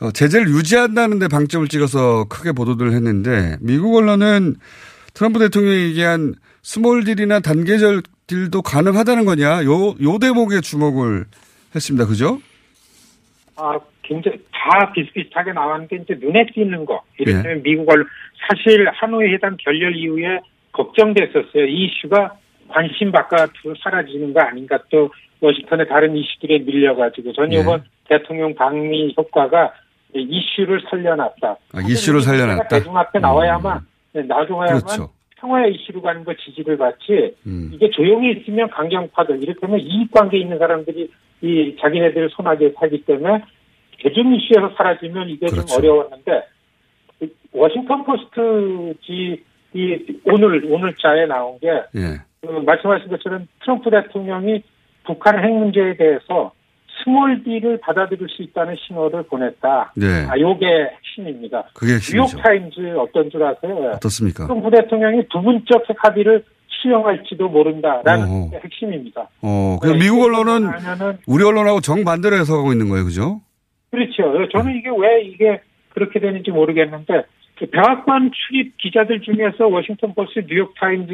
어, 0.00 0.10
제재를 0.10 0.48
유지한다는 0.48 1.18
데 1.18 1.28
방점을 1.28 1.68
찍어서 1.68 2.24
크게 2.28 2.52
보도를 2.52 2.92
했는데 2.92 3.56
미국 3.60 3.94
언론은 3.94 4.56
트럼프 5.14 5.38
대통령이 5.38 5.88
얘기한 5.90 6.34
small 6.62 7.04
deal이나 7.04 7.40
단계적 7.40 8.02
deal도 8.26 8.62
가능하다는 8.62 9.24
거냐 9.24 9.64
요, 9.64 9.94
요 10.02 10.18
대목에 10.18 10.60
주목을 10.60 11.24
했습니다. 11.74 12.06
그죠? 12.06 12.40
아, 13.56 13.78
굉장히 14.02 14.38
다 14.52 14.92
비슷비슷하게 14.92 15.52
나왔는데 15.52 15.96
이제 15.96 16.14
눈에 16.20 16.46
띄는 16.52 16.84
거. 16.84 17.02
예. 17.20 17.22
이를테면 17.22 17.62
미국 17.62 17.88
언론 17.90 18.06
사실 18.48 18.88
하노이 18.88 19.32
회담 19.32 19.56
결렬 19.56 19.96
이후에 19.96 20.40
걱정됐었어요. 20.72 21.66
이 21.66 21.84
이슈가 21.84 22.34
관심 22.68 23.12
바깥으로 23.12 23.74
사라지는 23.82 24.32
거 24.32 24.40
아닌가 24.40 24.78
또 24.90 25.10
워싱턴의 25.40 25.88
다른 25.88 26.16
이슈들에 26.16 26.60
밀려가지고 26.60 27.32
전 27.34 27.52
예. 27.52 27.60
이번 27.60 27.84
대통령 28.08 28.54
방미 28.54 29.14
효과가 29.16 29.72
이슈를 30.14 30.82
살려놨다. 30.90 31.56
아, 31.72 31.80
이슈를 31.80 32.22
살려놨다. 32.22 32.68
대중 32.68 32.96
앞에 32.96 33.18
나와야만 33.18 33.78
네, 33.78 33.93
나중에야만 34.22 34.80
그렇죠. 34.80 35.10
평화의 35.36 35.74
이슈로 35.74 36.00
가는 36.00 36.24
거 36.24 36.34
지지를 36.34 36.78
받지 36.78 37.34
음. 37.46 37.70
이게 37.72 37.90
조용히 37.90 38.32
있으면 38.32 38.70
강경파들 38.70 39.42
이렇게 39.42 39.58
하면 39.62 39.80
이익관계 39.80 40.38
있는 40.38 40.58
사람들이 40.58 41.10
이 41.42 41.76
자기네들 41.80 42.30
손아귀에 42.30 42.72
살기 42.78 43.04
때문에 43.04 43.44
대중 43.98 44.34
이슈에서 44.34 44.74
사라지면 44.76 45.28
이게 45.28 45.46
그렇죠. 45.46 45.66
좀 45.66 45.78
어려웠는데 45.78 46.42
이 47.20 47.28
워싱턴 47.52 48.04
포스트 48.04 48.94
지, 49.02 49.42
이 49.74 50.20
오늘 50.24 50.64
오늘 50.70 50.94
자에 50.96 51.26
나온 51.26 51.58
게 51.58 51.68
예. 51.68 52.20
그 52.40 52.46
말씀하신 52.46 53.08
것처럼 53.08 53.46
트럼프 53.62 53.90
대통령이 53.90 54.62
북한 55.04 55.42
핵 55.42 55.52
문제에 55.52 55.96
대해서 55.96 56.52
small 57.02 57.42
deal을 57.42 57.78
받아들일 57.80 58.28
수 58.28 58.42
있다는 58.42 58.76
신호를 58.76 59.24
보냈다. 59.24 59.92
네. 59.96 60.26
아, 60.28 60.38
요게 60.38 60.66
핵심입니다. 60.96 61.64
그게 61.74 61.94
핵심이죠. 61.94 62.36
뉴욕타임즈 62.36 62.96
어떤 62.98 63.30
줄 63.30 63.42
아세요? 63.42 63.92
어떻습니까? 63.94 64.46
트럼프 64.46 64.70
대통령이 64.70 65.26
부분적 65.32 65.88
핵 65.88 65.96
합의를 65.98 66.44
수용할지도 66.68 67.48
모른다라는 67.48 68.24
어허. 68.24 68.50
게 68.50 68.60
핵심입니다. 68.64 69.28
어, 69.42 69.78
그 69.80 69.88
네, 69.88 69.98
미국 69.98 70.22
언론은 70.24 70.70
우리 71.26 71.44
언론하고 71.44 71.80
정반대로 71.80 72.36
해석하고 72.36 72.72
있는 72.72 72.88
거예요. 72.88 73.04
그죠? 73.04 73.40
그렇죠. 73.90 74.48
저는 74.52 74.76
이게 74.76 74.88
왜 74.90 75.22
이게 75.22 75.60
그렇게 75.90 76.20
되는지 76.20 76.50
모르겠는데 76.50 77.24
그 77.58 77.66
백악관 77.66 78.32
출입 78.34 78.76
기자들 78.78 79.20
중에서 79.22 79.68
워싱턴 79.68 80.14
포스트, 80.14 80.44
뉴욕 80.48 80.74
타임즈 80.78 81.12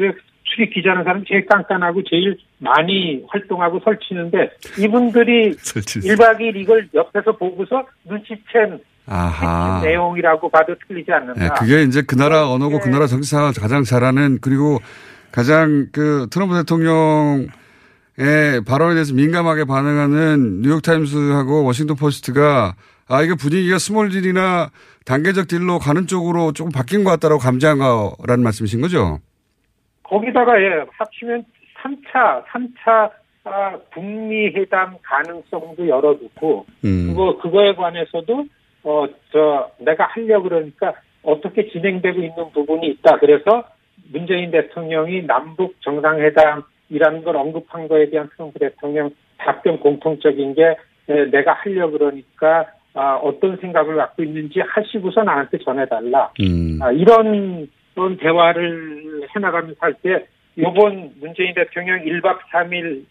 출입 0.53 0.73
기자는 0.73 1.03
사람 1.03 1.23
제일 1.25 1.45
깐깐하고 1.45 2.03
제일 2.03 2.37
많이 2.59 3.23
활동하고 3.29 3.79
설치는데 3.83 4.51
이분들이 4.79 5.53
설치. 5.57 5.99
1박 5.99 6.39
2일 6.39 6.55
이걸 6.57 6.87
옆에서 6.93 7.37
보고서 7.37 7.85
눈치챈 8.07 8.79
아하. 9.07 9.81
내용이라고 9.83 10.49
봐도 10.49 10.75
틀리지 10.87 11.11
않는다. 11.11 11.41
네, 11.41 11.49
그게 11.57 11.83
이제 11.83 12.01
그 12.01 12.15
나라 12.15 12.49
언어고 12.49 12.79
그 12.79 12.89
나라 12.89 13.07
정치 13.07 13.29
상황을 13.29 13.53
가장 13.59 13.83
잘하는 13.83 14.39
그리고 14.41 14.79
가장 15.31 15.87
그 15.91 16.27
트럼프 16.29 16.55
대통령의 16.55 17.47
발언에 18.67 18.93
대해서 18.93 19.13
민감하게 19.13 19.65
반응하는 19.65 20.61
뉴욕타임스하고 20.61 21.63
워싱턴 21.63 21.95
포스트가 21.97 22.75
아, 23.07 23.23
이거 23.23 23.35
분위기가 23.35 23.77
small 23.77 24.09
deal이나 24.09 24.69
단계적 25.05 25.47
deal로 25.47 25.79
가는 25.79 26.07
쪽으로 26.07 26.53
조금 26.53 26.71
바뀐 26.71 27.03
것 27.03 27.09
같다라고 27.11 27.41
감지한 27.41 27.79
거라는 27.79 28.43
말씀이신 28.43 28.79
거죠? 28.81 29.19
거기다가 30.11 30.61
예, 30.61 30.85
합치면 30.97 31.45
3차, 31.81 32.43
3차 32.45 33.11
아, 33.45 33.77
북미 33.91 34.47
회담 34.47 34.97
가능성도 35.01 35.87
열어두고 35.87 36.65
음. 36.83 37.07
그거 37.07 37.37
그거에 37.37 37.73
관해서도 37.73 38.45
어 38.83 39.07
저 39.31 39.71
내가 39.79 40.05
하려 40.05 40.41
그러니까 40.41 40.93
어떻게 41.23 41.69
진행되고 41.69 42.19
있는 42.19 42.51
부분이 42.53 42.87
있다. 42.87 43.17
그래서 43.19 43.63
문재인 44.11 44.51
대통령이 44.51 45.25
남북 45.25 45.75
정상회담이라는 45.81 47.23
걸 47.23 47.37
언급한 47.37 47.87
거에 47.87 48.09
대한 48.09 48.29
트럼프 48.35 48.59
대통령 48.59 49.11
답변 49.37 49.79
공통적인 49.79 50.55
게 50.55 50.75
에, 51.09 51.25
내가 51.31 51.53
하려 51.53 51.89
그러니까 51.91 52.67
아, 52.93 53.15
어떤 53.15 53.57
생각을 53.57 53.95
갖고 53.95 54.23
있는지 54.23 54.59
하시고서 54.59 55.23
나한테 55.23 55.57
전해달라. 55.59 56.31
음. 56.41 56.79
아, 56.81 56.91
이런 56.91 57.67
그런 58.01 58.17
대화를 58.17 59.27
해나가면서 59.35 59.75
할때 59.79 60.25
요번 60.57 61.11
문재인 61.19 61.53
대통령 61.53 61.99
1박 62.03 62.39
3일 62.51 63.05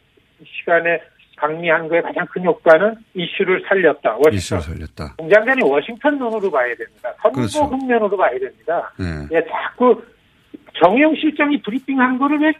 시간에 0.45 1.01
방미한 1.37 1.89
거에 1.89 2.01
가장 2.03 2.27
큰 2.27 2.45
효과는 2.45 2.97
이슈를 3.15 3.63
살렸다. 3.67 4.15
워싱턴. 4.17 4.35
이슈를 4.35 4.63
살렸다. 4.63 5.15
공장장이 5.17 5.63
워싱턴 5.63 6.19
눈으로 6.19 6.51
봐야 6.51 6.75
됩니다. 6.75 7.15
선거 7.23 7.37
그렇죠. 7.37 7.67
국면으로 7.69 8.15
봐야 8.17 8.31
됩니다. 8.39 8.93
네. 8.99 9.37
예, 9.37 9.45
자꾸 9.49 10.03
정의용 10.83 11.15
실장이 11.15 11.63
브리핑한 11.63 12.19
거를 12.19 12.41
왜 12.41 12.53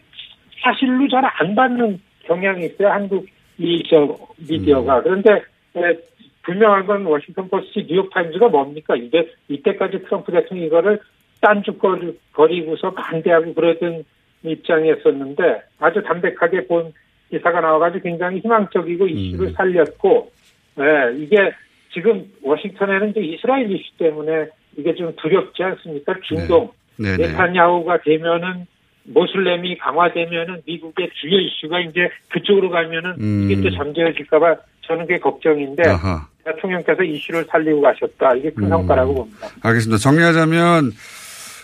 사실로 0.63 1.07
잘 1.09 1.21
안 1.25 1.53
받는 1.55 2.01
경향이 2.25 2.65
있어요. 2.65 2.89
한국 2.89 3.25
이 3.57 3.83
저 3.89 4.17
미디어가. 4.37 4.97
음. 4.99 5.03
그런데 5.03 5.43
예, 5.75 5.97
분명한 6.43 6.87
건 6.87 7.05
워싱턴 7.05 7.47
포스트, 7.49 7.79
뉴욕 7.87 8.09
타임즈가 8.11 8.47
뭡니까? 8.47 8.95
이게 8.95 9.29
이때까지 9.47 10.03
트럼프 10.05 10.31
대통령이 10.31 10.67
이거를 10.67 10.99
딴죽거리고서 11.41 12.93
반대하고 12.93 13.53
그러던 13.53 14.03
입장이었었는데 14.43 15.61
아주 15.79 16.01
담백하게 16.03 16.67
본 16.67 16.93
기사가 17.29 17.61
나와가지고 17.61 18.03
굉장히 18.03 18.39
희망적이고 18.39 19.07
이슈를 19.07 19.47
음. 19.47 19.53
살렸고, 19.53 20.31
예, 20.79 21.17
이게 21.17 21.51
지금 21.93 22.25
워싱턴에는 22.41 23.11
이제 23.11 23.21
이스라엘 23.21 23.71
이슈 23.71 23.97
때문에 23.97 24.47
이게 24.77 24.93
좀 24.95 25.13
두렵지 25.15 25.63
않습니까? 25.63 26.15
중동. 26.23 26.71
네, 26.97 27.17
네. 27.17 27.27
네타냐후가 27.27 28.01
되면은 28.03 28.67
모슬렘이 29.03 29.77
강화되면은 29.77 30.61
미국의 30.65 31.09
주요 31.19 31.39
이슈가 31.39 31.79
이제 31.81 32.09
그쪽으로 32.29 32.69
가면은 32.69 33.15
음. 33.19 33.49
이게 33.49 33.61
또 33.61 33.75
잠재워질까봐 33.75 34.55
저는 34.81 35.07
그게 35.07 35.19
걱정인데 35.19 35.89
아하. 35.89 36.27
대통령께서 36.43 37.03
이슈를 37.03 37.45
살리고 37.45 37.81
가셨다. 37.81 38.35
이게 38.35 38.51
큰 38.51 38.65
음. 38.65 38.69
성과라고 38.69 39.13
봅니다. 39.15 39.47
알겠습니다. 39.63 39.97
정리하자면 39.97 40.91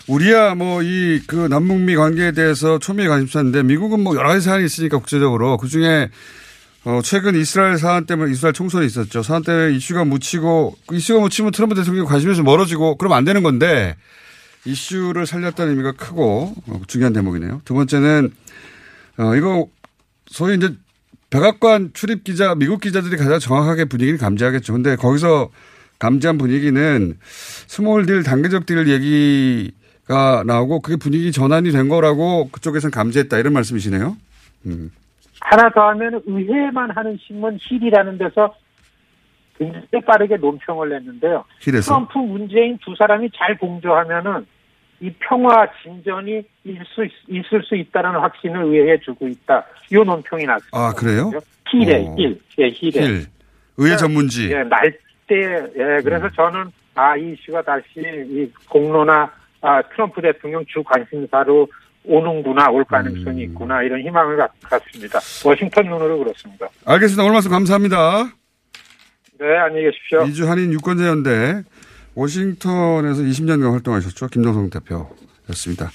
우리야 0.08 0.54
뭐 0.54 0.82
이 0.82 1.20
그 1.26 1.36
남북미 1.48 1.96
관계에 1.96 2.32
대해서 2.32 2.78
초미의 2.78 3.08
관심사인데 3.08 3.62
미국은 3.62 4.00
뭐 4.00 4.16
여러 4.16 4.28
가지 4.28 4.40
사안이 4.40 4.64
있으니까 4.64 4.98
국제적으로 4.98 5.56
그 5.58 5.68
중에 5.68 6.10
어 6.84 7.00
최근 7.04 7.34
이스라엘 7.36 7.76
사안 7.76 8.06
때문에 8.06 8.32
이스라엘 8.32 8.54
총선이 8.54 8.86
있었죠. 8.86 9.22
사안 9.22 9.42
때문에 9.42 9.74
이슈가 9.76 10.04
묻히고 10.04 10.76
그 10.86 10.96
이슈가 10.96 11.20
묻히면 11.20 11.52
트럼프 11.52 11.74
대통령 11.74 12.06
관심에서 12.06 12.42
멀어지고 12.42 12.96
그러면 12.96 13.18
안 13.18 13.24
되는 13.24 13.42
건데 13.42 13.96
이슈를 14.64 15.26
살렸다는 15.26 15.72
의미가 15.72 15.92
크고 15.92 16.54
어, 16.66 16.80
중요한 16.86 17.12
대목이네요. 17.12 17.60
두 17.64 17.74
번째는 17.74 18.30
어 19.18 19.34
이거 19.34 19.68
소위 20.26 20.56
이제 20.56 20.74
백악관 21.30 21.90
출입 21.92 22.24
기자 22.24 22.54
미국 22.54 22.80
기자들이 22.80 23.16
가장 23.18 23.38
정확하게 23.38 23.84
분위기를 23.86 24.18
감지하겠죠. 24.18 24.72
근데 24.72 24.96
거기서 24.96 25.50
감지한 25.98 26.38
분위기는 26.38 27.18
small 27.66 28.06
deal 28.06 28.22
단계적 28.22 28.64
deal 28.64 28.88
얘기 28.88 29.72
가 30.08 30.42
나오고 30.46 30.80
그게 30.80 30.96
분위기 30.96 31.30
전환이 31.32 31.70
된 31.70 31.90
거라고 31.90 32.48
그쪽에서는 32.48 32.90
감지했다 32.90 33.36
이런 33.38 33.52
말씀이시네요. 33.52 34.16
음. 34.66 34.90
하나 35.40 35.70
더 35.70 35.88
하면 35.90 36.22
의회만 36.26 36.90
하는 36.90 37.18
신문 37.20 37.58
힐이라는 37.60 38.16
데서 38.16 38.54
굉장히 39.58 40.04
빠르게 40.06 40.36
논평을 40.36 40.88
냈는데요. 40.88 41.44
힐에서? 41.60 41.92
트럼프 41.92 42.18
문재인 42.18 42.78
두 42.78 42.94
사람이 42.96 43.30
잘 43.36 43.58
공조하면은 43.58 44.46
이 45.00 45.12
평화 45.20 45.68
진전이 45.82 46.42
있을 46.64 46.84
수, 46.86 47.06
있을 47.28 47.62
수 47.62 47.76
있다는 47.76 48.18
확신을 48.18 48.64
의회에 48.64 49.00
주고 49.00 49.28
있다. 49.28 49.64
이 49.92 49.94
논평이 49.94 50.44
났습니다. 50.44 50.78
아 50.78 50.92
그래요? 50.92 51.30
힐에 51.70 52.06
어. 52.06 52.16
힐, 52.18 52.40
예, 52.58 52.68
힐에. 52.70 53.06
힐 53.06 53.26
의회 53.76 53.96
전문지. 53.96 54.50
예, 54.52 54.62
날때 54.64 55.68
예, 55.76 56.00
그래서 56.02 56.30
저는 56.30 56.72
아, 56.94 57.16
이 57.16 57.32
이슈가 57.34 57.62
다시 57.62 57.84
이 57.96 58.50
공론화 58.68 59.37
아, 59.60 59.82
트럼프 59.94 60.20
대통령 60.22 60.64
주 60.66 60.82
관심사로 60.84 61.68
오는구나, 62.04 62.70
올 62.70 62.84
가능성이 62.84 63.42
있구나, 63.44 63.82
이런 63.82 64.00
희망을 64.00 64.36
갖, 64.36 64.50
갖습니다. 64.62 65.18
워싱턴 65.44 65.86
눈으로 65.86 66.18
그렇습니다. 66.18 66.68
알겠습니다. 66.86 67.22
오늘 67.22 67.34
말씀 67.34 67.50
감사합니다. 67.50 68.32
네, 69.40 69.56
안녕히 69.58 69.84
계십시오. 69.84 70.24
미주 70.24 70.48
한인 70.48 70.72
유권자연대 70.72 71.62
워싱턴에서 72.14 73.22
20년간 73.22 73.72
활동하셨죠. 73.72 74.28
김정성 74.28 74.70
대표였습니다. 74.70 75.90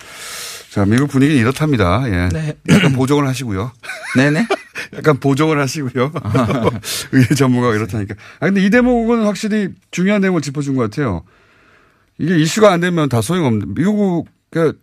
자, 0.72 0.86
미국 0.86 1.08
분위기는 1.08 1.40
이렇답니다. 1.42 2.04
예. 2.08 2.30
네. 2.30 2.54
약간 2.70 2.94
보정을 2.94 3.28
하시고요. 3.28 3.72
네네. 4.16 4.48
약간 4.98 5.20
보정을 5.20 5.60
하시고요. 5.60 6.12
의회 7.12 7.36
전문가가 7.36 7.76
이렇다니까. 7.76 8.16
아, 8.40 8.46
근데 8.48 8.64
이 8.64 8.70
대목은 8.70 9.24
확실히 9.24 9.70
중요한 9.92 10.22
내용을 10.22 10.42
짚어준 10.42 10.76
것 10.76 10.90
같아요. 10.90 11.24
이게 12.18 12.38
이슈가 12.40 12.72
안 12.72 12.80
되면 12.80 13.10
다 13.10 13.22
소용없는, 13.22 13.74
미국, 13.74 14.28
그 14.50 14.80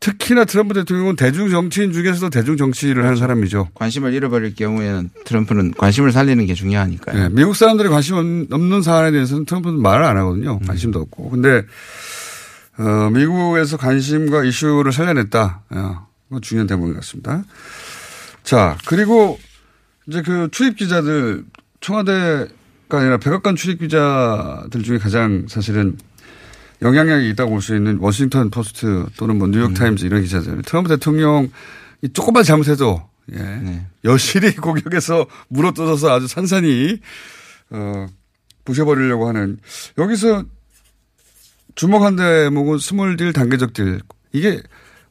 특히나 0.00 0.44
트럼프 0.44 0.74
대통령은 0.74 1.14
대중 1.14 1.48
정치인 1.48 1.92
중에서도 1.92 2.30
대중 2.30 2.56
정치를 2.56 3.04
하는 3.04 3.16
사람이죠. 3.16 3.68
관심을 3.74 4.12
잃어버릴 4.12 4.56
경우에는 4.56 5.10
트럼프는 5.24 5.74
관심을 5.78 6.10
살리는 6.10 6.44
게 6.44 6.54
중요하니까요. 6.54 7.16
네, 7.16 7.28
미국 7.28 7.54
사람들이 7.54 7.88
관심 7.88 8.48
없는 8.50 8.82
사안에 8.82 9.12
대해서는 9.12 9.44
트럼프는 9.44 9.80
말을 9.80 10.04
안 10.04 10.16
하거든요. 10.16 10.58
관심도 10.58 10.98
없고. 10.98 11.30
근데, 11.30 11.62
어, 12.78 13.10
미국에서 13.10 13.76
관심과 13.76 14.42
이슈를 14.42 14.90
살려냈다. 14.90 15.62
어, 15.70 16.06
그건 16.26 16.42
중요한 16.42 16.66
대목인 16.66 16.94
것 16.94 17.00
같습니다. 17.00 17.44
자, 18.42 18.76
그리고 18.86 19.38
이제 20.08 20.20
그 20.22 20.48
출입 20.50 20.76
기자들, 20.76 21.44
청와대가 21.80 22.48
아니라 22.90 23.18
백악관 23.18 23.54
출입 23.54 23.78
기자들 23.78 24.82
중에 24.82 24.98
가장 24.98 25.46
사실은 25.48 25.96
영향력이 26.82 27.30
있다고 27.30 27.50
볼 27.50 27.60
수 27.60 27.74
있는 27.76 27.98
워싱턴 27.98 28.50
포스트 28.50 29.06
또는 29.16 29.38
뭐 29.38 29.48
뉴욕 29.48 29.72
타임즈 29.72 30.04
이런 30.04 30.22
기자들. 30.22 30.62
트럼프 30.62 30.88
대통령이 30.88 31.48
조금만 32.12 32.42
잘못해도 32.42 33.02
예. 33.32 33.38
네. 33.38 33.86
여실히 34.04 34.54
공격에서 34.56 35.26
물어뜯어서 35.48 36.10
아주 36.10 36.26
산산이 36.26 36.98
어, 37.70 38.06
부셔버리려고 38.64 39.28
하는 39.28 39.58
여기서 39.98 40.44
주목한 41.74 42.16
대목은 42.16 42.78
small 42.78 43.08
deal 43.08 43.32
단계적 43.32 43.72
deal 43.72 44.00
이게 44.32 44.60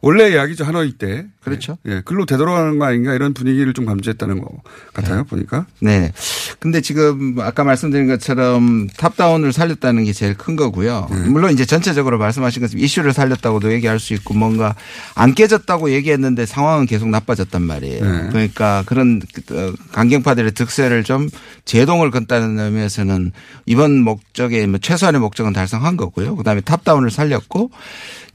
원래 0.02 0.32
이야기죠 0.32 0.64
하노이 0.64 0.94
때 0.94 1.28
그렇죠. 1.44 1.78
예, 1.88 2.02
글로 2.06 2.26
되돌아가는 2.26 2.78
거 2.78 2.86
아닌가 2.86 3.14
이런 3.14 3.34
분위기를 3.34 3.74
좀 3.74 3.86
감지했다는 3.86 4.42
거 4.42 4.62
같아요 4.94 5.24
보니까 5.24 5.66
네. 5.80 6.12
근데 6.60 6.82
지금 6.82 7.38
아까 7.40 7.64
말씀드린 7.64 8.08
것처럼 8.08 8.88
top-down을 8.96 9.52
살렸다는 9.52 10.04
게 10.04 10.14
제일 10.14 10.36
큰 10.36 10.56
거고요. 10.56 11.08
네. 11.10 11.18
물론 11.30 11.52
이제 11.52 11.66
전체적으로 11.66 12.20
말씀하신 12.20 12.62
것처럼 12.62 12.84
이슈를 12.84 13.14
살렸다고도 13.14 13.74
얘기할 13.74 14.00
수 14.00 14.14
있고 14.14 14.36
뭔가 14.36 14.76
안 15.16 15.34
깨졌다고 15.34 15.92
얘기했는데 15.92 16.46
상황은 16.46 16.86
계속 16.86 17.10
나빠졌단 17.10 17.62
말이에요. 17.62 18.06
네. 18.06 18.28
그러니까 18.30 18.84
그런 18.86 19.22
어, 19.52 19.74
강경파들의 19.94 20.52
득세를 20.52 21.04
좀 21.04 21.28
제동을 21.66 22.12
건다는 22.12 22.60
의미에서는 22.60 23.32
이번 23.66 24.02
목적의 24.02 24.68
뭐 24.68 24.80
최소한의 24.80 25.20
목적은 25.20 25.54
달성한 25.54 25.98
거고요. 25.98 26.36
그다음에 26.36 26.62
탑다운을 26.62 27.10
살렸고 27.10 27.72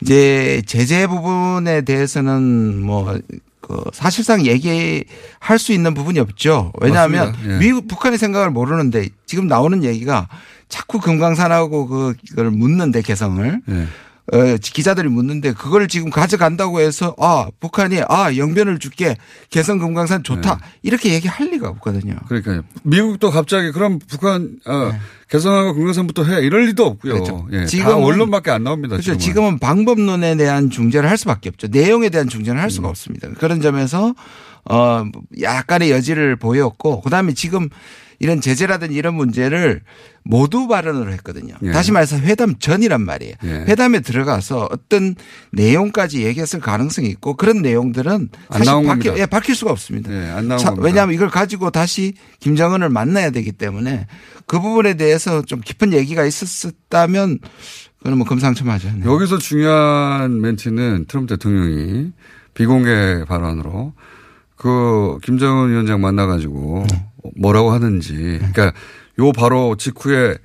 이제 0.02 0.62
제재 0.66 1.06
부분에 1.06 1.82
대해서는 1.82 2.82
뭐, 2.82 2.95
그 3.60 3.82
사실상 3.92 4.46
얘기할 4.46 5.58
수 5.58 5.72
있는 5.72 5.92
부분이 5.94 6.18
없죠. 6.20 6.72
왜냐하면. 6.80 7.34
예. 7.54 7.58
미국, 7.58 7.88
북한의 7.88 8.16
생각을 8.18 8.50
모르는데 8.50 9.08
지금 9.26 9.48
나오는 9.48 9.82
얘기가 9.82 10.28
자꾸 10.68 11.00
금강산하고 11.00 11.86
그- 11.88 12.14
그걸 12.28 12.50
묻는데 12.50 13.02
개성을. 13.02 13.60
예. 13.68 13.86
어, 14.32 14.56
기자들이 14.60 15.08
묻는데 15.08 15.52
그걸 15.52 15.86
지금 15.86 16.10
가져간다고 16.10 16.80
해서 16.80 17.14
아, 17.18 17.48
북한이 17.60 18.00
아, 18.08 18.34
영변을 18.36 18.78
줄게 18.80 19.16
개성 19.50 19.78
금강산 19.78 20.24
좋다. 20.24 20.58
이렇게 20.82 21.12
얘기할 21.14 21.48
리가 21.50 21.68
없거든요. 21.68 22.16
그러니까요. 22.26 22.62
미국도 22.82 23.30
갑자기 23.30 23.70
그럼 23.70 24.00
북한 24.08 24.56
어, 24.66 24.90
개성하고 25.30 25.74
금강산부터 25.74 26.24
해 26.24 26.40
이럴 26.44 26.66
리도 26.66 26.84
없고요. 26.86 27.12
네. 27.14 27.18
그렇죠. 27.20 27.46
예, 27.52 27.58
다 27.60 27.64
지금은- 27.66 28.02
원론밖에 28.02 28.50
안 28.50 28.64
나옵니다. 28.64 28.96
그렇죠. 28.96 29.16
지금은. 29.16 29.18
지금은 29.20 29.58
방법론에 29.60 30.36
대한 30.36 30.70
중재를 30.70 31.08
할 31.08 31.16
수밖에 31.16 31.48
없죠. 31.48 31.68
내용에 31.68 32.08
대한 32.08 32.28
중재는 32.28 32.58
할 32.60 32.66
음. 32.66 32.70
수가 32.70 32.88
없습니다. 32.88 33.28
그런 33.38 33.60
점에서 33.60 34.14
어 34.68 35.04
약간의 35.40 35.92
여지를 35.92 36.34
보였고 36.34 37.00
그다음에 37.02 37.32
지금 37.34 37.68
이런 38.18 38.40
제재라든지 38.40 38.94
이런 38.94 39.14
문제를 39.14 39.82
모두 40.24 40.66
발언으로 40.66 41.12
했거든요. 41.12 41.54
예. 41.62 41.70
다시 41.70 41.92
말해서 41.92 42.18
회담 42.18 42.58
전이란 42.58 43.02
말이에요. 43.02 43.34
예. 43.44 43.48
회담에 43.68 44.00
들어가서 44.00 44.68
어떤 44.70 45.14
내용까지 45.52 46.24
얘기했을 46.24 46.60
가능성이 46.60 47.08
있고 47.08 47.34
그런 47.34 47.62
내용들은 47.62 48.28
안 48.48 48.58
사실 48.64 48.72
겁니다. 48.86 49.18
예, 49.18 49.26
밝힐 49.26 49.54
수가 49.54 49.70
없습니다. 49.70 50.12
예, 50.12 50.30
안 50.30 50.48
나온 50.48 50.58
자. 50.58 50.74
왜냐하면 50.78 51.14
이걸 51.14 51.28
가지고 51.28 51.70
다시 51.70 52.14
김정은을 52.40 52.88
만나야 52.88 53.30
되기 53.30 53.52
때문에 53.52 54.06
그 54.46 54.60
부분에 54.60 54.94
대해서 54.94 55.42
좀 55.42 55.60
깊은 55.60 55.92
얘기가 55.92 56.24
있었다면 56.24 57.38
그건 57.98 58.18
뭐 58.18 58.26
금상첨화죠. 58.26 58.92
네. 58.98 59.06
여기서 59.06 59.38
중요한 59.38 60.40
멘트는 60.40 61.06
트럼프 61.08 61.34
대통령이 61.34 62.12
비공개 62.54 63.24
발언으로 63.26 63.94
그 64.56 65.18
김정은 65.22 65.70
위원장 65.70 66.00
만나가지고 66.00 66.86
네. 66.90 67.06
뭐라고 67.36 67.72
하는지 67.72 68.12
그러니까 68.14 68.72
요 69.18 69.32
바로 69.32 69.76
직후에 69.76 70.36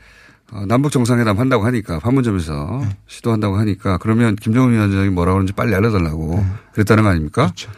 어, 0.51 0.65
남북 0.67 0.91
정상회담 0.91 1.39
한다고 1.39 1.65
하니까 1.65 1.99
판문점에서 1.99 2.82
네. 2.84 2.89
시도한다고 3.07 3.57
하니까 3.57 3.97
그러면 3.97 4.36
김정은 4.36 4.73
위원장이 4.73 5.09
뭐라고 5.09 5.38
하는지 5.38 5.53
빨리 5.53 5.73
알려달라고 5.73 6.36
네. 6.36 6.45
그랬다는 6.73 7.03
거 7.03 7.09
아닙니까? 7.09 7.43
그렇죠. 7.43 7.71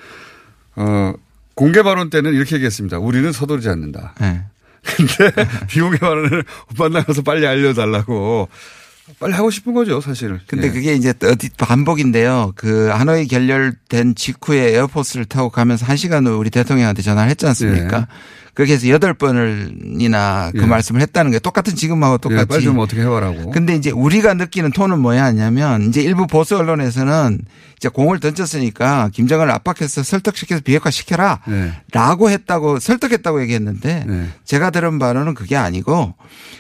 어, 0.76 1.14
공개 1.56 1.84
발언 1.84 2.10
때는 2.10 2.34
이렇게 2.34 2.56
얘기했습니다. 2.56 2.98
우리는 2.98 3.32
서두르지 3.32 3.70
않는다. 3.70 4.16
네. 4.20 4.44
근데 4.84 5.32
비공개 5.68 5.98
발언을 6.00 6.44
만나가서 6.78 7.22
빨리 7.22 7.48
알려달라고 7.48 8.50
빨리 9.20 9.34
하고 9.34 9.50
싶은 9.50 9.74
거죠, 9.74 10.02
사실. 10.02 10.40
근데 10.48 10.68
예. 10.68 10.72
그게 10.72 10.94
이제 10.94 11.14
어디 11.24 11.50
반복인데요. 11.58 12.54
그 12.56 12.88
하노이 12.88 13.28
결렬된 13.28 14.16
직후에 14.16 14.76
에어포스를 14.76 15.26
타고 15.26 15.50
가면서 15.50 15.86
한 15.86 15.98
시간 15.98 16.26
후 16.26 16.38
우리 16.38 16.50
대통령한테 16.50 17.02
전화를 17.02 17.30
했지 17.30 17.46
않습니까? 17.46 18.02
그 18.02 18.06
렇게 18.56 18.74
해서 18.74 18.88
여덟 18.90 19.16
번을이나 19.16 20.52
그 20.52 20.62
예. 20.62 20.66
말씀을 20.66 21.02
했다는 21.02 21.32
게 21.32 21.40
똑같은 21.40 21.76
지금하고 21.76 22.20
똑같이. 22.20 22.42
예, 22.42 22.46
빨리 22.46 22.64
좀 22.64 22.78
어떻게 22.78 23.02
해봐라고. 23.02 23.50
근데 23.50 23.76
이제 23.76 23.90
우리가 23.90 24.36
느끼는 24.36 24.72
톤은 24.72 25.00
뭐였냐면 25.00 25.82
이제 25.84 26.02
일부 26.02 26.28
보수 26.28 26.56
언론에서는 26.58 27.40
이제 27.78 27.90
공을 27.90 28.20
던졌으니까 28.20 29.10
김정은을 29.12 29.52
압박해서 29.52 30.04
설득시켜서 30.04 30.62
비핵화 30.62 30.92
시켜라. 30.92 31.40
네. 31.48 31.74
라고 31.92 32.30
했다고 32.30 32.80
설득했다고 32.80 33.42
얘기했는데 33.42 34.06
네. 34.08 34.28
제가 34.46 34.70
들은 34.70 35.00
바로는 35.00 35.34
그게 35.34 35.56
아니고 35.56 36.14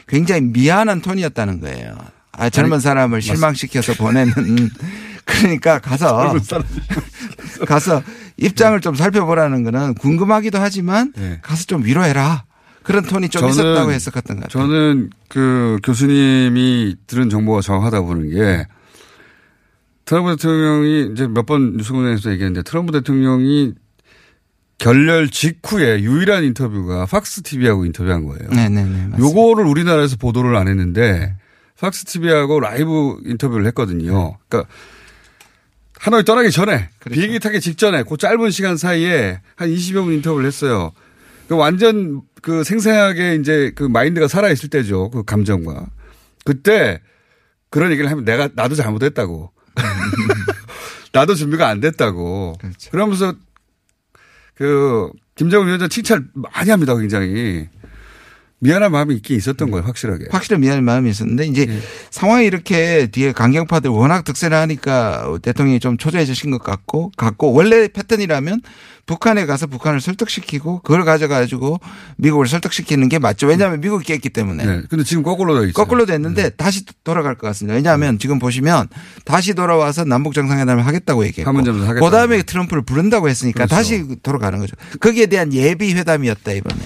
굉장히 0.08 0.42
미안한 0.42 1.02
톤이었다는 1.02 1.60
거예요. 1.62 1.96
아, 2.34 2.50
젊은 2.50 2.74
아니, 2.74 2.82
사람을 2.82 3.22
실망시켜서 3.22 3.94
보내는 3.94 4.34
그러니까 5.26 5.80
가서 5.80 6.34
가서 7.68 8.02
입장을 8.38 8.80
좀 8.82 8.96
살펴보라는 8.96 9.64
거는 9.64 9.94
궁금하기도 9.96 10.58
하지만 10.60 11.14
네. 11.16 11.40
가서 11.42 11.66
좀 11.66 11.86
위로해라. 11.86 12.44
그런 12.82 13.04
톤이 13.06 13.30
좀 13.30 13.48
있었다고 13.48 13.92
해석했던 13.94 14.38
것 14.42 14.44
같아요. 14.50 14.68
저는 14.68 15.10
그 15.30 15.78
교수님이 15.84 16.98
들은 17.08 17.30
정보가 17.30 17.62
정확하다 17.62 18.02
보는 18.02 18.30
게 18.32 18.66
트럼프 20.06 20.36
대통령이 20.36 21.12
이제 21.14 21.28
몇 21.28 21.46
번 21.46 21.78
뉴스공장에서 21.78 22.32
얘기했는데 22.32 22.64
트럼프 22.64 22.92
대통령이 22.92 23.74
결렬 24.80 25.30
직후에 25.30 26.02
유일한 26.02 26.44
인터뷰가 26.44 27.06
팍스 27.06 27.44
TV하고 27.44 27.86
인터뷰한 27.86 28.26
거예요. 28.26 28.50
네네네. 28.50 28.84
맞습니다. 29.08 29.18
요거를 29.20 29.66
우리나라에서 29.66 30.18
보도를 30.18 30.58
안 30.58 30.68
했는데 30.68 31.38
팍스 31.84 32.06
TV하고 32.06 32.62
라이브 32.62 33.18
인터뷰를 33.26 33.66
했거든요. 33.68 34.38
그러니까 34.48 34.72
하노이 36.00 36.24
떠나기 36.24 36.50
전에 36.50 36.90
그렇죠. 37.00 37.14
비행기 37.14 37.40
타기 37.40 37.60
직전에 37.60 38.04
그 38.04 38.16
짧은 38.16 38.52
시간 38.52 38.78
사이에 38.78 39.42
한 39.58 39.70
20여 39.70 40.06
분 40.06 40.14
인터뷰를 40.14 40.48
했어요. 40.48 40.94
그 41.50 41.58
완전 41.58 42.22
그 42.42 42.64
생생하게 42.64 43.36
이제 43.36 43.74
그 43.76 43.84
마인드가 43.84 44.30
살아 44.30 44.50
있을 44.50 44.70
때죠. 44.70 45.10
그 45.10 45.24
감정과. 45.24 45.88
그때 46.46 47.02
그런 47.70 47.92
얘기를 47.92 48.10
하면 48.10 48.24
내가 48.24 48.48
나도 48.54 48.76
잘못했다고. 48.76 49.52
나도 51.12 51.36
준비가 51.36 51.68
안 51.68 51.82
됐다고. 51.82 52.56
그렇죠. 52.62 52.92
그러면서 52.92 53.34
그 54.56 55.12
김정은 55.36 55.68
위원장 55.68 55.90
칭찬 55.90 56.30
많이 56.34 56.70
합니다. 56.70 56.96
굉장히. 56.96 57.68
미안한 58.64 58.92
마음이 58.92 59.16
있긴 59.16 59.38
있었던 59.38 59.72
거예요. 59.72 59.86
확실하게. 59.86 60.28
확실히 60.32 60.60
미안한 60.60 60.84
마음이 60.84 61.10
있었는데 61.10 61.46
이제 61.48 61.66
네. 61.66 61.80
상황이 62.10 62.46
이렇게 62.46 63.08
뒤에 63.08 63.34
강경파들 63.34 63.90
워낙 63.90 64.24
득세를 64.24 64.58
하니까 64.58 65.38
대통령이 65.42 65.80
좀 65.80 65.98
초조해지신 65.98 66.52
것 66.52 66.64
같고 66.64 67.12
같고 67.18 67.54
원래 67.54 67.88
패턴이라면 67.90 68.62
북한에 69.06 69.46
가서 69.46 69.68
북한을 69.68 70.00
설득시키고 70.00 70.80
그걸 70.80 71.04
가져가지고 71.04 71.82
미국을 72.16 72.48
설득시키는 72.48 73.10
게 73.10 73.20
맞죠. 73.20 73.48
왜냐하면 73.48 73.82
미국이 73.82 74.06
깼기 74.06 74.30
때문에. 74.30 74.66
네. 74.66 74.82
근데 74.90 75.04
지금 75.04 75.24
거꾸로 75.24 75.56
돼 75.56 75.64
있어요. 75.68 75.74
거꾸로 75.74 76.06
됐는데 76.06 76.52
다시 76.52 76.86
돌아갈 77.04 77.36
것 77.36 77.46
같습니다. 77.48 77.76
왜냐하면 77.76 78.18
지금 78.18 78.40
보시면 78.40 78.88
다시 79.26 79.56
돌아와서 79.56 80.06
남북 80.06 80.34
정상회담을 80.34 80.86
하겠다고 80.86 81.26
얘기했고 81.26 81.50
하겠다고. 81.54 82.00
그다음에 82.00 82.44
트럼프를 82.44 82.84
부른다고 82.84 83.28
했으니까 83.28 83.66
그렇죠. 83.66 83.76
다시 83.76 84.06
돌아가는 84.24 84.58
거죠. 84.58 84.78
거기에 85.02 85.26
대한 85.26 85.52
예비 85.52 85.94
회담이었다 85.94 86.54
이번에. 86.54 86.80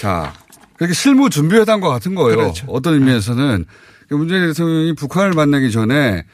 자, 0.00 0.32
그렇게 0.80 0.94
실무 0.94 1.28
준비 1.28 1.56
회담과 1.56 1.90
같은 1.90 2.14
거예요. 2.14 2.38
그렇죠. 2.38 2.66
어떤 2.68 2.94
의미에서는 2.94 3.66
문재인 4.08 4.46
대통령이 4.46 4.94
북한을 4.94 5.34
만나기 5.34 5.70
전에 5.70 6.24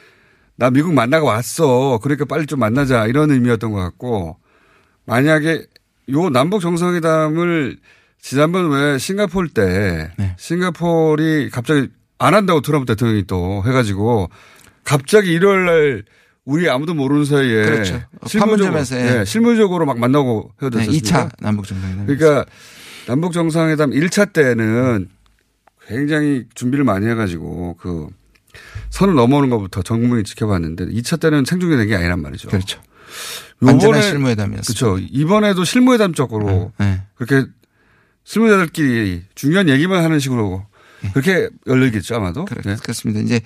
나 0.54 0.70
미국 0.70 0.94
만나고 0.94 1.26
왔어. 1.26 1.98
그러니까 2.00 2.26
빨리 2.26 2.46
좀 2.46 2.60
만나자 2.60 3.06
이런 3.06 3.32
의미였던 3.32 3.72
것 3.72 3.78
같고 3.80 4.36
만약에 5.04 5.66
요 6.10 6.30
남북 6.30 6.60
정상회담을 6.60 7.78
지난번 8.20 8.70
왜 8.70 8.98
싱가포르 8.98 9.48
때 9.48 10.12
네. 10.16 10.36
싱가포르이 10.38 11.50
갑자기 11.50 11.88
안 12.18 12.34
한다고 12.34 12.60
트럼프 12.60 12.86
대통령이 12.86 13.24
또 13.26 13.64
해가지고 13.66 14.30
갑자기 14.84 15.36
1월 15.40 15.64
날 15.64 16.04
우리 16.44 16.70
아무도 16.70 16.94
모르는 16.94 17.24
사이에 17.24 17.64
그렇죠. 17.64 18.00
실무적으로, 18.26 18.78
예. 18.78 18.94
네, 18.94 19.24
실무적으로 19.24 19.86
막 19.86 19.98
만나고 19.98 20.52
네, 20.60 20.66
헤어졌습니다. 20.66 21.26
2차 21.26 21.30
남북 21.40 21.66
정상회담. 21.66 22.06
그러니까 22.06 22.44
남북 23.06 23.32
정상회담 23.32 23.90
1차 23.90 24.32
때는 24.32 25.08
굉장히 25.86 26.44
준비를 26.54 26.84
많이 26.84 27.06
해가지고 27.06 27.76
그 27.78 28.08
선을 28.90 29.14
넘어오는 29.14 29.48
것부터 29.50 29.82
전 29.82 30.00
국민이 30.00 30.24
지켜봤는데 30.24 30.86
2차 30.86 31.20
때는 31.20 31.44
생중계 31.44 31.76
된 31.76 31.88
게 31.88 31.94
아니란 31.94 32.20
말이죠. 32.20 32.48
그렇죠. 32.48 32.80
완전한 33.60 34.02
실무회담이었어요. 34.02 34.62
그렇죠. 34.62 34.98
이번에도 35.10 35.64
실무회담 35.64 36.12
쪽으로 36.14 36.72
네. 36.78 37.02
그렇게 37.14 37.48
실무자들끼리 38.24 39.22
중요한 39.34 39.68
얘기만 39.68 40.02
하는 40.02 40.18
식으로 40.18 40.66
그렇게 41.12 41.48
열리겠죠 41.66 42.16
아마도. 42.16 42.44
그렇, 42.44 42.62
그렇습니다. 42.76 43.20
이제 43.20 43.40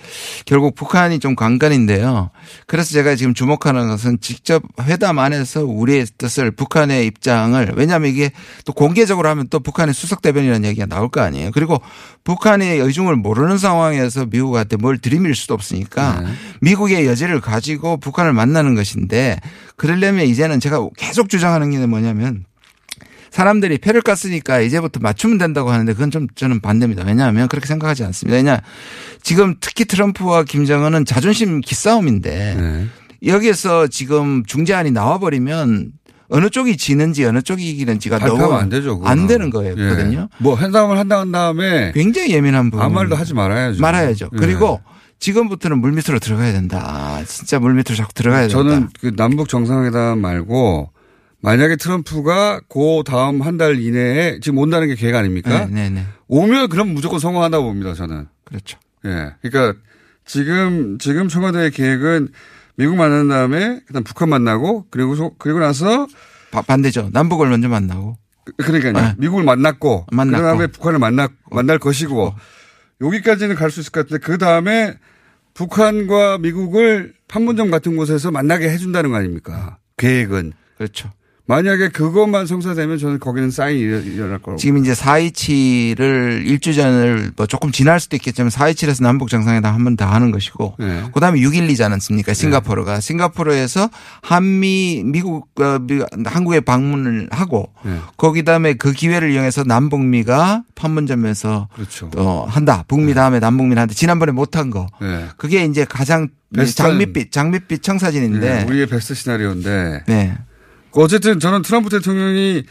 결국 0.44 0.74
북한이 0.74 1.18
좀 1.18 1.34
관건인데요. 1.34 2.30
그래서 2.66 2.90
제가 2.92 3.16
지금 3.16 3.34
주목하는 3.34 3.88
것은 3.88 4.18
직접 4.20 4.62
회담 4.82 5.18
안에서 5.18 5.64
우리의 5.64 6.06
뜻을 6.18 6.50
북한의 6.52 7.06
입장을 7.06 7.72
왜냐하면 7.76 8.10
이게 8.10 8.30
또 8.64 8.72
공개적으로 8.72 9.28
하면 9.30 9.48
또 9.48 9.60
북한의 9.60 9.94
수석 9.94 10.22
대변이라는 10.22 10.64
얘기가 10.68 10.86
나올 10.86 11.08
거 11.08 11.20
아니에요. 11.20 11.50
그리고 11.52 11.80
북한의 12.24 12.78
의중을 12.80 13.16
모르는 13.16 13.58
상황에서 13.58 14.26
미국한테 14.26 14.76
뭘 14.76 14.98
들이밀 14.98 15.34
수도 15.34 15.54
없으니까 15.54 16.20
네. 16.20 16.32
미국의 16.60 17.06
여지를 17.06 17.40
가지고 17.40 17.96
북한을 17.96 18.32
만나는 18.32 18.74
것인데 18.74 19.38
그러려면 19.76 20.26
이제는 20.26 20.60
제가 20.60 20.86
계속 20.96 21.28
주장하는 21.28 21.70
게 21.70 21.84
뭐냐면 21.86 22.44
사람들이 23.30 23.78
표를 23.78 24.02
깠으니까 24.02 24.64
이제부터 24.66 25.00
맞추면 25.00 25.38
된다고 25.38 25.70
하는데 25.70 25.92
그건 25.92 26.10
좀 26.10 26.26
저는 26.34 26.60
반대입니다. 26.60 27.04
왜냐하면 27.04 27.48
그렇게 27.48 27.66
생각하지 27.66 28.04
않습니다. 28.04 28.36
왜냐 28.36 28.60
지금 29.22 29.54
특히 29.60 29.84
트럼프와 29.84 30.44
김정은은 30.44 31.04
자존심 31.04 31.60
기싸움인데 31.60 32.56
네. 32.58 32.86
여기에서 33.26 33.86
지금 33.86 34.44
중재안이 34.44 34.90
나와버리면 34.90 35.92
어느 36.32 36.48
쪽이 36.48 36.76
지는지 36.76 37.24
어느 37.24 37.42
쪽이 37.42 37.68
이기는지가 37.70 38.18
너무 38.20 38.52
안 38.54 38.68
되죠. 38.68 38.98
그거는. 38.98 39.10
안 39.10 39.26
되는 39.26 39.50
거거든요. 39.50 40.28
예. 40.30 40.36
뭐 40.38 40.56
회담을 40.56 40.96
한다는 40.98 41.32
다음에 41.32 41.92
굉장히 41.92 42.30
예민한 42.32 42.70
부분. 42.70 42.84
아무 42.84 42.94
말도 42.94 43.16
하지 43.16 43.34
말아야죠. 43.34 43.80
말아야죠. 43.80 44.30
예. 44.32 44.36
그리고 44.36 44.80
지금부터는 45.18 45.78
물 45.78 45.92
밑으로 45.92 46.18
들어가야 46.18 46.52
된다. 46.52 46.78
아, 46.82 47.24
진짜 47.26 47.58
물 47.58 47.74
밑으로 47.74 47.94
자꾸 47.96 48.12
들어가야 48.14 48.48
된다. 48.48 48.54
저는 48.54 48.88
그 49.00 49.14
남북 49.16 49.48
정상회담 49.48 50.18
말고 50.20 50.90
만약에 51.42 51.76
트럼프가 51.76 52.60
그 52.68 53.02
다음 53.06 53.40
한 53.42 53.56
달 53.56 53.80
이내에 53.80 54.40
지금 54.40 54.58
온다는 54.58 54.88
게 54.88 54.94
계획 54.94 55.14
아닙니까? 55.14 55.66
네, 55.66 55.88
네, 55.88 55.90
네. 55.90 56.06
오면 56.28 56.68
그럼 56.68 56.88
무조건 56.94 57.18
성공한다고 57.18 57.64
봅니다, 57.64 57.94
저는. 57.94 58.26
그렇죠. 58.44 58.78
예. 59.06 59.32
그러니까 59.42 59.78
지금, 60.24 60.98
지금 60.98 61.28
청와대의 61.28 61.70
계획은 61.70 62.28
미국 62.76 62.96
만난 62.96 63.28
다음에 63.28 63.80
그다음 63.86 64.04
북한 64.04 64.28
만나고 64.28 64.86
그리고 64.90 65.14
소- 65.16 65.34
그리고 65.38 65.58
나서 65.58 66.06
바- 66.50 66.62
반대죠. 66.62 67.10
남북을 67.12 67.48
먼저 67.48 67.68
만나고. 67.68 68.16
그러니까요. 68.56 68.92
네. 68.92 69.14
미국을 69.18 69.44
만났고 69.44 70.06
만났고. 70.12 70.42
그다음에 70.42 70.66
북한을 70.68 70.98
만나 70.98 71.28
만날 71.50 71.78
것이고 71.78 72.34
여기까지는 73.00 73.54
갈 73.54 73.70
수 73.70 73.80
있을 73.80 73.92
것 73.92 74.00
같은데 74.06 74.24
그 74.24 74.38
다음에 74.38 74.94
북한과 75.54 76.38
미국을 76.38 77.14
판문점 77.28 77.70
같은 77.70 77.96
곳에서 77.96 78.30
만나게 78.30 78.68
해준다는 78.70 79.10
거 79.10 79.16
아닙니까? 79.16 79.78
계획은. 79.96 80.52
그렇죠. 80.78 81.10
만약에 81.50 81.88
그것만 81.88 82.46
성사되면 82.46 82.98
저는 82.98 83.18
거기는 83.18 83.50
사인이 83.50 83.80
일어- 83.80 83.98
일어날 83.98 84.38
거라고. 84.38 84.56
지금 84.56 84.78
이제 84.78 84.92
427을 84.92 86.46
일주 86.46 86.72
전을 86.74 87.32
뭐 87.36 87.46
조금 87.46 87.72
지날 87.72 87.98
수도 87.98 88.14
있겠지만 88.14 88.50
427에서 88.50 89.02
남북 89.02 89.28
정상회담 89.30 89.74
한 89.74 89.82
번 89.84 89.96
더 89.96 90.06
하는 90.06 90.30
것이고 90.30 90.76
네. 90.78 91.02
그다음에 91.12 91.40
612지 91.40 91.82
않습니까? 91.90 92.34
싱가포르가 92.34 93.00
싱가포르에서 93.00 93.90
한미 94.22 95.02
미국 95.04 95.48
어, 95.60 95.78
미- 95.80 96.04
한국에 96.24 96.60
방문을 96.60 97.28
하고 97.32 97.72
네. 97.84 97.96
거기 98.16 98.44
다음에 98.44 98.74
그 98.74 98.92
기회를 98.92 99.32
이용해서 99.32 99.64
남북미가 99.64 100.62
판문점에서 100.76 101.68
그렇죠. 101.74 102.10
또 102.12 102.46
한다. 102.46 102.84
북미 102.86 103.12
다음에 103.12 103.40
남북미를 103.40 103.80
한다. 103.80 103.92
지난번에 103.94 104.30
못한 104.30 104.70
거. 104.70 104.86
네. 105.02 105.24
그게 105.36 105.64
이제 105.64 105.84
가장 105.84 106.28
장밋빛 106.76 107.32
장밋빛 107.32 107.82
청사진인데 107.82 108.54
네, 108.60 108.64
우리의 108.68 108.86
베스트 108.86 109.14
시나리오인데. 109.14 110.04
네. 110.06 110.38
어쨌든 110.92 111.38
저는 111.40 111.62
트럼프 111.62 111.90
대통령이 111.90 112.64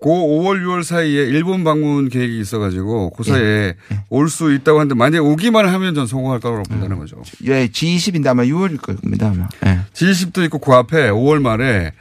고 0.00 0.42
5월, 0.42 0.62
6월 0.62 0.82
사이에 0.84 1.22
일본 1.24 1.64
방문 1.64 2.10
계획이 2.10 2.38
있어가지고 2.40 3.10
그 3.10 3.22
사이에 3.24 3.74
올수 4.10 4.52
있다고 4.52 4.80
하는데 4.80 4.94
만약에 4.94 5.18
오기만 5.18 5.66
하면 5.66 5.94
전 5.94 6.06
성공할 6.06 6.40
거라고 6.40 6.62
본다는 6.64 6.98
거죠. 6.98 7.22
예, 7.44 7.68
G20인데 7.68 8.26
아마 8.26 8.42
6월일 8.42 8.82
겁니다. 8.82 9.28
아마. 9.34 9.48
예. 9.64 9.80
G20도 9.94 10.44
있고 10.44 10.58
그 10.58 10.72
앞에 10.74 11.08
5월 11.10 11.40
말에 11.40 11.92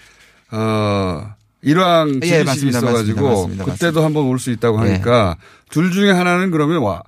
어 0.51 1.34
일왕 1.61 2.20
예, 2.24 2.43
G20이 2.43 2.45
맞습니다. 2.45 2.78
있어가지고 2.80 3.22
맞습니다. 3.22 3.30
맞습니다. 3.30 3.66
그때도 3.66 4.03
한번 4.03 4.26
올 4.26 4.38
수 4.38 4.51
있다고 4.51 4.86
예. 4.86 4.91
하니까 4.91 5.38
둘 5.70 5.91
중에 5.91 6.11
하나는 6.11 6.51
그러면 6.51 6.82
와 6.82 7.03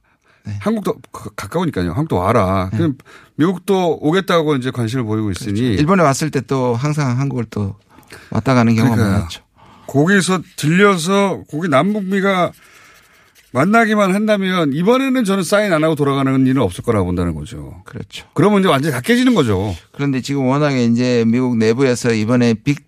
네. 0.45 0.53
한국도 0.61 0.93
가- 1.11 1.29
가까우니까요. 1.35 1.89
한국도 1.89 2.15
와라. 2.17 2.69
그럼 2.71 2.95
미국도 3.35 3.97
오겠다고 4.01 4.55
이제 4.55 4.71
관심을 4.71 5.03
보이고 5.03 5.29
있으니 5.31 5.59
그렇죠. 5.59 5.79
일본에 5.81 6.03
왔을 6.03 6.31
때 6.31 6.39
또 6.41 6.73
항상 6.75 7.19
한국을 7.19 7.45
또 7.49 7.75
왔다 8.31 8.53
가는 8.53 8.75
경우가 8.75 8.95
그러니까요. 8.95 9.17
많았죠. 9.19 9.41
거기서 9.87 10.41
들려서 10.55 11.43
거기 11.49 11.67
남북미가 11.69 12.51
만나기만 13.51 14.13
한다면 14.13 14.73
이번에는 14.73 15.23
저는 15.23 15.43
사인 15.43 15.71
안 15.71 15.83
하고 15.83 15.95
돌아가는 15.95 16.45
일은 16.45 16.61
없을 16.61 16.83
거라고 16.83 17.05
본다는 17.05 17.35
거죠. 17.35 17.81
그렇죠. 17.85 18.27
그러면 18.33 18.59
이제 18.59 18.67
완전히 18.69 18.93
다 18.93 18.99
깨지는 18.99 19.33
거죠. 19.33 19.73
그런데 19.93 20.19
지금 20.21 20.45
워낙에 20.47 20.83
이제 20.85 21.23
미국 21.25 21.55
내부에서 21.57 22.11
이번에 22.11 22.53
빅, 22.55 22.79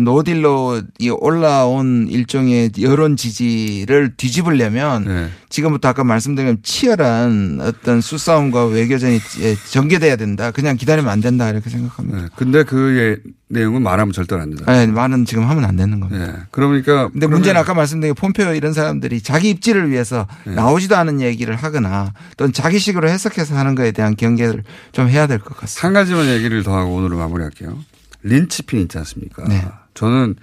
노딜로 0.00 0.82
이 0.98 1.10
올라온 1.10 2.08
일종의 2.10 2.72
여론 2.80 3.16
지지를 3.16 4.14
뒤집으려면 4.16 5.04
네. 5.04 5.28
지금부터 5.48 5.88
아까 5.88 6.02
말씀드린 6.04 6.58
치열한 6.62 7.60
어떤 7.62 8.00
수싸움과 8.00 8.66
외교전이 8.66 9.20
예, 9.40 9.54
전개돼야 9.70 10.16
된다. 10.16 10.50
그냥 10.50 10.76
기다리면 10.76 11.10
안 11.10 11.20
된다. 11.20 11.48
이렇게 11.50 11.68
생각합니다. 11.70 12.18
네. 12.22 12.28
근데 12.36 12.62
그 12.64 12.96
예- 13.26 13.30
내용은 13.48 13.82
말하면 13.82 14.12
절대 14.12 14.34
안 14.34 14.48
된다. 14.48 14.64
네, 14.72 14.86
말은 14.86 15.26
지금 15.26 15.44
하면 15.48 15.64
안 15.66 15.76
되는 15.76 16.00
겁니다. 16.00 16.26
네. 16.26 16.32
그러니까. 16.50 17.08
근데 17.10 17.26
문제는 17.26 17.60
아까 17.60 17.74
말씀드린 17.74 18.14
폼페오 18.14 18.54
이런 18.54 18.72
사람들이 18.72 19.20
자기 19.20 19.50
입지를 19.50 19.90
위해서 19.90 20.26
네. 20.44 20.54
나오지도 20.54 20.96
않은 20.96 21.20
얘기를 21.20 21.54
하거나 21.54 22.14
또는 22.38 22.54
자기식으로 22.54 23.10
해석해서 23.10 23.54
하는 23.54 23.74
거에 23.74 23.92
대한 23.92 24.16
경계를 24.16 24.64
좀 24.92 25.08
해야 25.08 25.26
될 25.26 25.38
것 25.38 25.54
같습니다. 25.56 25.86
한 25.86 25.92
가지만 25.92 26.28
얘기를 26.28 26.62
더 26.62 26.74
하고 26.76 26.94
오늘은 26.94 27.18
마무리할게요. 27.18 27.78
린치핀 28.22 28.80
있지 28.82 28.98
않습니까? 28.98 29.44
네. 29.48 29.64
저는 29.94 30.36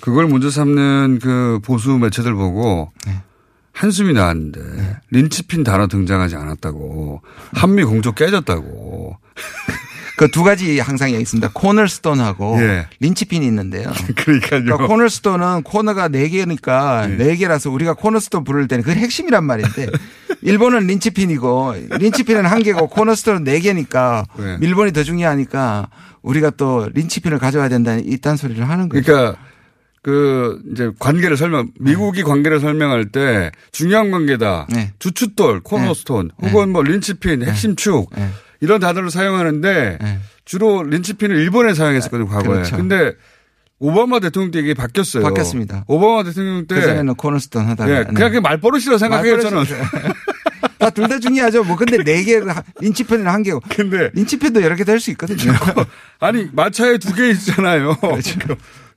그걸 0.00 0.26
문제 0.26 0.50
삼는 0.50 1.20
그 1.22 1.60
보수 1.64 1.96
매체들 1.98 2.34
보고 2.34 2.92
네. 3.06 3.22
한숨이 3.72 4.12
나왔는데 4.12 5.00
린치핀 5.10 5.64
단어 5.64 5.86
등장하지 5.86 6.36
않았다고 6.36 7.22
한미 7.52 7.84
공조 7.84 8.12
깨졌다고 8.12 9.18
그 10.16 10.28
두 10.28 10.42
가지 10.42 10.78
항상 10.80 11.10
여기 11.10 11.20
있습니다. 11.22 11.50
코널스톤하고 11.52 12.58
예. 12.60 12.86
린치핀이 13.00 13.44
있는데요. 13.46 13.92
그러니까요. 14.16 14.64
그러니까 14.64 14.86
코널스톤은 14.86 15.62
코너가 15.62 16.08
네 16.08 16.28
개니까 16.28 17.06
네 17.06 17.36
개라서 17.36 17.70
우리가 17.70 17.92
코너스톤 17.94 18.42
부를 18.44 18.66
때는 18.66 18.82
그게 18.82 18.98
핵심이란 18.98 19.44
말인데 19.44 19.88
일본은 20.40 20.86
린치핀이고 20.86 21.74
린치핀은 22.00 22.46
한 22.46 22.62
개고 22.62 22.88
코너스톤은 22.88 23.44
네 23.44 23.60
개니까 23.60 24.24
네. 24.38 24.58
일본이 24.62 24.92
더 24.92 25.04
중요하니까 25.04 25.90
우리가 26.26 26.50
또 26.50 26.90
린치핀을 26.92 27.38
가져와야 27.38 27.68
된다는 27.68 28.04
이딴 28.04 28.36
소리를 28.36 28.68
하는 28.68 28.88
거죠. 28.88 29.04
그러니까 29.04 29.38
그 30.02 30.60
이제 30.72 30.90
관계를 30.98 31.36
설명 31.36 31.70
미국이 31.78 32.22
관계를 32.22 32.60
설명할 32.60 33.06
때 33.06 33.52
중요한 33.70 34.10
관계다. 34.10 34.66
네. 34.70 34.92
주춧돌, 34.98 35.60
코너스톤 35.60 36.30
혹은 36.42 36.70
뭐 36.70 36.82
린치핀, 36.82 37.44
핵심축 37.44 38.10
네. 38.16 38.28
이런 38.60 38.80
단어를 38.80 39.10
사용하는데 39.10 39.98
주로 40.44 40.82
린치핀을 40.82 41.36
일본에 41.36 41.74
사용했었거든요, 41.74 42.28
과거에. 42.28 42.54
그렇죠. 42.56 42.76
근데 42.76 43.12
오바마 43.78 44.20
대통령 44.20 44.50
때 44.50 44.58
이게 44.60 44.74
바뀌었어요. 44.74 45.22
바뀌었습니다. 45.22 45.84
오바마 45.86 46.24
대통령 46.24 46.66
때 46.66 46.76
그전에는 46.76 47.14
코너스톤 47.14 47.66
하다가 47.66 47.90
예, 47.90 48.04
그냥 48.04 48.32
그 48.32 48.38
말버릇이라고 48.38 48.98
생각해요, 48.98 49.40
저는. 49.40 49.64
다둘 50.78 51.08
다 51.08 51.18
중요하죠. 51.18 51.64
뭐 51.64 51.76
근데 51.76 51.98
네 52.02 52.22
개, 52.24 52.40
린치펜은 52.80 53.26
한 53.26 53.42
개고. 53.42 53.60
근데 53.68 54.10
린치펜도 54.14 54.62
여러 54.62 54.74
개될수 54.76 55.10
있거든요. 55.12 55.52
아니 56.20 56.48
마차에 56.52 56.98
두 56.98 57.14
개 57.14 57.30
있잖아요. 57.30 57.96
그렇죠. 58.00 58.38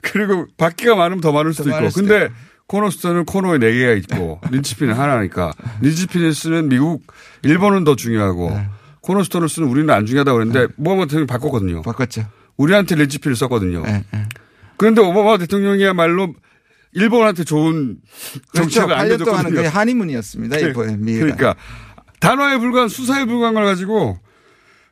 그리고 0.01 0.47
바퀴가 0.57 0.95
많으면 0.95 1.21
더 1.21 1.31
많을 1.31 1.53
수도 1.53 1.69
많을 1.69 1.87
있고. 1.89 1.99
근데 1.99 2.29
코너스톤은 2.67 3.25
코너에 3.25 3.57
네 3.57 3.73
개가 3.73 3.93
있고 3.93 4.39
린치핀은 4.51 4.93
하나니까 4.93 5.53
린치핀을 5.81 6.33
쓰는 6.33 6.69
미국, 6.69 7.01
일본은 7.43 7.83
더 7.83 7.95
중요하고 7.95 8.51
네. 8.51 8.67
코너스톤을 9.01 9.49
쓰는 9.49 9.67
우리는 9.67 9.89
안 9.93 10.05
중요하다고 10.05 10.37
그랬는데 10.37 10.73
오바마 10.77 11.05
대통령이 11.05 11.25
바꿨거든요. 11.27 11.81
바꿨죠. 11.81 12.25
우리한테 12.57 12.95
린치핀을 12.95 13.35
썼거든요. 13.37 13.81
네, 13.83 14.03
네. 14.11 14.25
그런데 14.77 15.01
오바마 15.01 15.37
대통령이야말로 15.39 16.33
일본한테 16.93 17.43
좋은. 17.43 17.97
정책을 18.53 18.87
8년 18.87 18.89
동안은 18.89 18.99
알려줬거든요. 18.99 19.55
그게 19.55 19.67
한의문이었습니다. 19.67 20.57
네. 20.57 20.73
그러니까 20.73 21.55
단어에 22.19 22.57
불과한 22.57 22.89
수사에 22.89 23.25
불과한 23.25 23.53
걸 23.53 23.65
가지고 23.65 24.17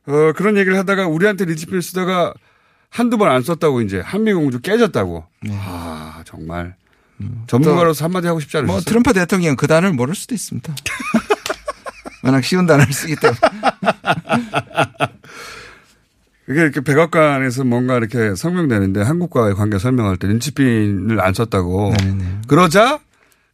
어, 0.05 0.31
그런 0.35 0.57
얘기를 0.57 0.77
하다가 0.77 1.07
우리한테 1.07 1.45
리치필 1.45 1.81
쓰다가 1.81 2.33
한두 2.89 3.17
번 3.17 3.27
안 3.29 3.41
썼다고 3.41 3.81
이제 3.81 3.99
한미공주 3.99 4.61
깨졌다고. 4.61 5.25
아 5.49 6.21
정말 6.25 6.75
전문가로서 7.47 8.05
한마디 8.05 8.27
하고 8.27 8.39
싶지 8.39 8.57
않으셨어요? 8.57 8.73
뭐 8.75 8.81
트럼프 8.81 9.11
대통령은 9.13 9.57
그 9.57 9.67
단어를 9.67 9.93
모를 9.93 10.15
수도 10.15 10.35
있습니다. 10.35 10.73
워낙 12.23 12.43
쉬운 12.43 12.65
단어를 12.65 12.93
쓰기 12.93 13.15
때문에. 13.15 13.39
그게 16.47 16.61
이렇게 16.61 16.79
백악관에서 16.81 17.65
뭔가 17.65 17.97
이렇게 17.97 18.33
설명되는데 18.33 19.01
한국과의 19.01 19.53
관계 19.53 19.77
설명할 19.77 20.15
때 20.17 20.27
린치핀을 20.27 21.19
안 21.21 21.33
썼다고. 21.33 21.93
네, 22.01 22.39
그러자 22.47 22.99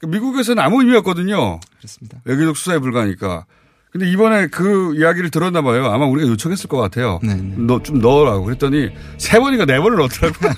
미국에서는 0.08 0.62
아무 0.62 0.82
의미 0.82 0.96
없거든요. 0.98 1.60
그렇습니다. 1.78 2.20
외교적 2.24 2.56
수사에 2.56 2.78
불과하니까. 2.78 3.46
근데 3.92 4.10
이번에 4.12 4.48
그 4.48 4.96
이야기를 4.96 5.30
들었나 5.32 5.62
봐요. 5.64 5.86
아마 5.88 6.06
우리가 6.06 6.28
요청했을 6.30 6.68
것 6.70 6.78
같아요. 6.78 7.20
너 7.58 7.80
좀 7.80 8.00
넣으라고. 8.00 8.46
그랬더니 8.46 8.90
세 9.18 9.40
번인가 9.40 9.66
네 9.66 9.80
번을 9.80 9.98
넣더라고요. 9.98 10.52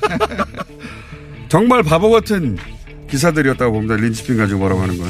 정말 1.49 1.83
바보 1.83 2.09
같은 2.11 2.57
기사들이었다고 3.09 3.71
봅니다. 3.71 3.95
린치핀 3.95 4.38
가지고 4.38 4.59
뭐라고 4.59 4.81
하는 4.81 4.97
건. 4.97 5.09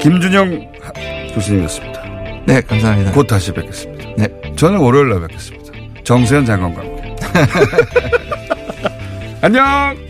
김준영 0.00 0.72
교수님이었습니다. 1.34 2.02
네, 2.46 2.60
감사합니다. 2.62 3.12
곧 3.12 3.26
다시 3.26 3.52
뵙겠습니다. 3.52 4.04
네. 4.16 4.54
저는 4.56 4.78
월요일 4.78 5.08
날 5.10 5.20
뵙겠습니다. 5.22 5.59
정세현 6.10 6.44
장관과. 6.44 6.82
안녕! 9.42 10.09